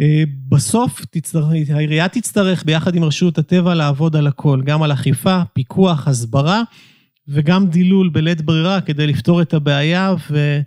אה, 0.00 0.22
בסוף 0.48 1.04
תצטרך, 1.10 1.44
העירייה 1.70 2.08
תצטרך 2.08 2.64
ביחד 2.64 2.94
עם 2.94 3.04
רשות 3.04 3.38
הטבע 3.38 3.74
לעבוד 3.74 4.16
על 4.16 4.26
הכל, 4.26 4.62
גם 4.64 4.82
על 4.82 4.92
אכיפה, 4.92 5.40
פיקוח, 5.52 6.08
הסברה 6.08 6.62
וגם 7.28 7.66
דילול 7.66 8.08
בלית 8.08 8.42
ברירה 8.42 8.80
כדי 8.80 9.06
לפתור 9.06 9.42
את 9.42 9.54
הבעיה 9.54 10.14
ו... 10.30 10.60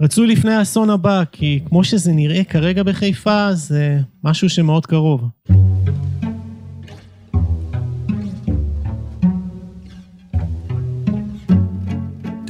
רצוי 0.00 0.26
לפני 0.26 0.54
האסון 0.54 0.90
הבא, 0.90 1.22
כי 1.32 1.60
כמו 1.68 1.84
שזה 1.84 2.12
נראה 2.12 2.44
כרגע 2.44 2.82
בחיפה, 2.82 3.48
זה 3.52 3.98
משהו 4.24 4.48
שמאוד 4.48 4.86
קרוב. 4.86 5.28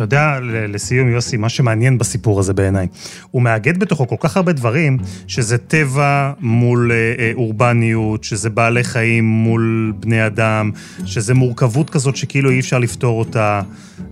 יודע, 0.07 0.39
לסיום, 0.43 1.09
יוסי, 1.11 1.37
מה 1.37 1.49
שמעניין 1.49 1.99
בסיפור 1.99 2.41
הזה 2.41 2.53
בעיניי, 2.53 2.87
הוא 3.31 3.43
מאגד 3.43 3.79
בתוכו 3.79 4.09
כל 4.09 4.17
כך 4.21 4.37
הרבה 4.37 4.53
דברים, 4.53 4.99
שזה 5.27 5.59
טבע 5.59 6.33
מול 6.41 6.93
אה, 6.93 7.15
אה, 7.19 7.33
אורבניות, 7.35 8.25
שזה 8.25 8.51
בעלי 8.51 8.85
חיים 8.85 9.25
מול 9.25 9.93
בני 10.01 10.27
אדם, 10.27 10.71
שזה 11.05 11.35
מורכבות 11.35 11.91
כזאת 11.91 12.17
שכאילו 12.17 12.51
אי 12.51 12.61
אפשר 12.61 12.79
לפתור 12.79 13.19
אותה. 13.19 13.63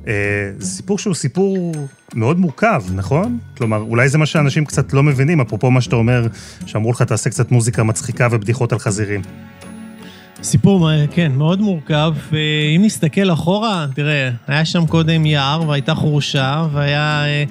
אה, 0.07 0.12
זה 0.59 0.70
סיפור 0.70 0.98
שהוא 0.98 1.14
סיפור 1.14 1.74
מאוד 2.14 2.38
מורכב, 2.38 2.83
נכון? 2.94 3.38
כלומר, 3.57 3.78
אולי 3.78 4.09
זה 4.09 4.18
מה 4.18 4.26
שאנשים 4.26 4.64
קצת 4.64 4.92
לא 4.92 5.02
מבינים, 5.02 5.40
אפרופו 5.40 5.70
מה 5.70 5.80
שאתה 5.80 5.96
אומר, 5.96 6.26
שאמרו 6.66 6.90
לך, 6.90 7.02
תעשה 7.02 7.30
קצת 7.30 7.50
מוזיקה 7.50 7.83
מצחיקה 7.83 8.28
ובדיחות 8.30 8.72
על 8.72 8.78
חזירים. 8.78 9.22
סיפור, 10.44 10.88
כן, 11.11 11.33
מאוד 11.33 11.61
מורכב. 11.61 12.14
ואם 12.33 12.83
נסתכל 12.85 13.33
אחורה, 13.33 13.87
תראה, 13.94 14.30
היה 14.46 14.64
שם 14.64 14.87
קודם 14.87 15.26
יער 15.26 15.68
והייתה 15.68 15.94
חורשה, 15.94 16.66
והיה 16.72 17.24
אה, 17.26 17.44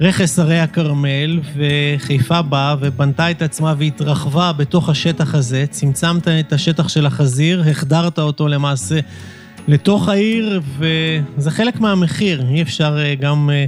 רכס 0.00 0.38
הרי 0.38 0.60
הכרמל, 0.60 1.40
וחיפה 1.56 2.42
באה 2.42 2.74
ובנתה 2.80 3.30
את 3.30 3.42
עצמה 3.42 3.74
והתרחבה 3.78 4.52
בתוך 4.52 4.88
השטח 4.88 5.34
הזה, 5.34 5.64
צמצמת 5.70 6.28
את 6.28 6.52
השטח 6.52 6.88
של 6.88 7.06
החזיר, 7.06 7.64
החדרת 7.70 8.18
אותו 8.18 8.48
למעשה 8.48 9.00
לתוך 9.68 10.08
העיר, 10.08 10.60
וזה 10.78 11.50
חלק 11.50 11.80
מהמחיר. 11.80 12.46
אי 12.48 12.62
אפשר 12.62 12.98
אה, 12.98 13.14
גם 13.14 13.50
אה, 13.52 13.64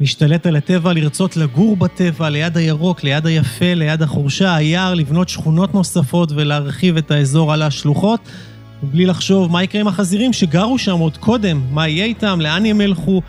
להשתלט 0.00 0.46
על 0.46 0.56
הטבע, 0.56 0.92
לרצות 0.92 1.36
לגור 1.36 1.76
בטבע, 1.76 2.28
ליד 2.28 2.56
הירוק, 2.56 3.04
ליד 3.04 3.26
היפה, 3.26 3.74
ליד 3.74 4.02
החורשה, 4.02 4.54
היער, 4.54 4.94
לבנות 4.94 5.28
שכונות 5.28 5.74
נוספות 5.74 6.32
ולהרחיב 6.32 6.96
את 6.96 7.10
האזור 7.10 7.52
על 7.52 7.62
השלוחות, 7.62 8.20
בלי 8.82 9.06
לחשוב 9.06 9.52
מה 9.52 9.62
יקרה 9.62 9.80
עם 9.80 9.88
החזירים 9.88 10.32
שגרו 10.32 10.78
שם 10.78 10.98
עוד 10.98 11.16
קודם, 11.16 11.60
מה 11.70 11.88
יהיה 11.88 12.04
איתם, 12.04 12.40
לאן 12.40 12.66
הם 12.66 12.80
ילכו. 12.80 13.22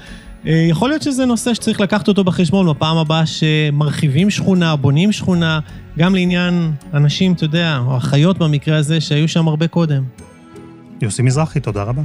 אה, 0.47 0.65
יכול 0.69 0.89
להיות 0.89 1.01
שזה 1.01 1.25
נושא 1.25 1.53
שצריך 1.53 1.79
לקחת 1.79 2.07
אותו 2.07 2.23
בחשבון 2.23 2.69
בפעם 2.69 2.97
הבאה 2.97 3.25
שמרחיבים 3.25 4.29
שכונה, 4.29 4.75
בונים 4.75 5.11
שכונה, 5.11 5.59
גם 5.97 6.15
לעניין 6.15 6.71
אנשים, 6.93 7.33
אתה 7.33 7.45
יודע, 7.45 7.79
או 7.85 7.97
אחיות 7.97 8.37
במקרה 8.37 8.77
הזה, 8.77 9.01
שהיו 9.01 9.27
שם 9.27 9.47
הרבה 9.47 9.67
קודם. 9.67 10.03
יוסי 11.01 11.21
מזרחי, 11.21 11.59
תודה 11.59 11.83
רבה. 11.83 12.01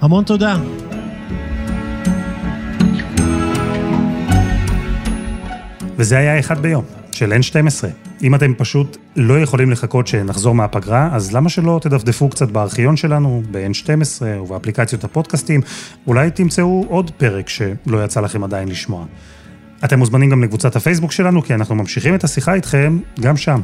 המון 0.00 0.24
תודה. 0.24 0.56
וזה 5.98 6.18
היה 6.18 6.38
אחד 6.38 6.58
ביום, 6.58 6.84
של 7.12 7.32
N12. 7.32 7.84
אם 8.22 8.34
אתם 8.34 8.54
פשוט 8.54 8.96
לא 9.16 9.40
יכולים 9.40 9.70
לחכות 9.70 10.06
שנחזור 10.06 10.54
מהפגרה, 10.54 11.08
אז 11.12 11.32
למה 11.32 11.48
שלא 11.48 11.78
תדפדפו 11.82 12.28
קצת 12.28 12.48
בארכיון 12.48 12.96
שלנו, 12.96 13.42
ב-N12 13.50 14.22
ובאפליקציות 14.42 15.04
הפודקאסטים, 15.04 15.60
אולי 16.06 16.30
תמצאו 16.30 16.84
עוד 16.88 17.10
פרק 17.10 17.48
שלא 17.48 18.04
יצא 18.04 18.20
לכם 18.20 18.44
עדיין 18.44 18.68
לשמוע. 18.68 19.04
אתם 19.84 19.98
מוזמנים 19.98 20.30
גם 20.30 20.42
לקבוצת 20.42 20.76
הפייסבוק 20.76 21.12
שלנו, 21.12 21.42
כי 21.42 21.54
אנחנו 21.54 21.74
ממשיכים 21.74 22.14
את 22.14 22.24
השיחה 22.24 22.54
איתכם 22.54 22.98
גם 23.20 23.36
שם. 23.36 23.60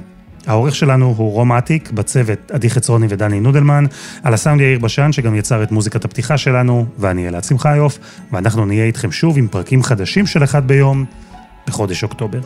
העורך 0.46 0.74
שלנו 0.74 1.14
הוא 1.16 1.32
רום 1.32 1.52
אטיק, 1.52 1.90
בצוות 1.90 2.50
עדי 2.50 2.70
חצרוני 2.70 3.06
ודני 3.10 3.40
נודלמן, 3.40 3.84
על 4.22 4.34
הסאונד 4.34 4.60
יאיר 4.60 4.78
בשן 4.78 5.12
שגם 5.12 5.34
יצר 5.34 5.62
את 5.62 5.72
מוזיקת 5.72 6.04
הפתיחה 6.04 6.38
שלנו, 6.38 6.86
ואני 6.98 7.28
אלעד 7.28 7.44
שמחיוף, 7.44 7.98
ואנחנו 8.32 8.66
נהיה 8.66 8.84
איתכם 8.84 9.12
שוב 9.12 9.38
עם 9.38 9.48
פרקים 9.48 9.82
חדשים 9.82 10.26
של 10.26 10.44
אחד 10.44 10.68
ביום, 10.68 11.04
בחודש 11.66 12.04
אוקטובר. 12.04 12.40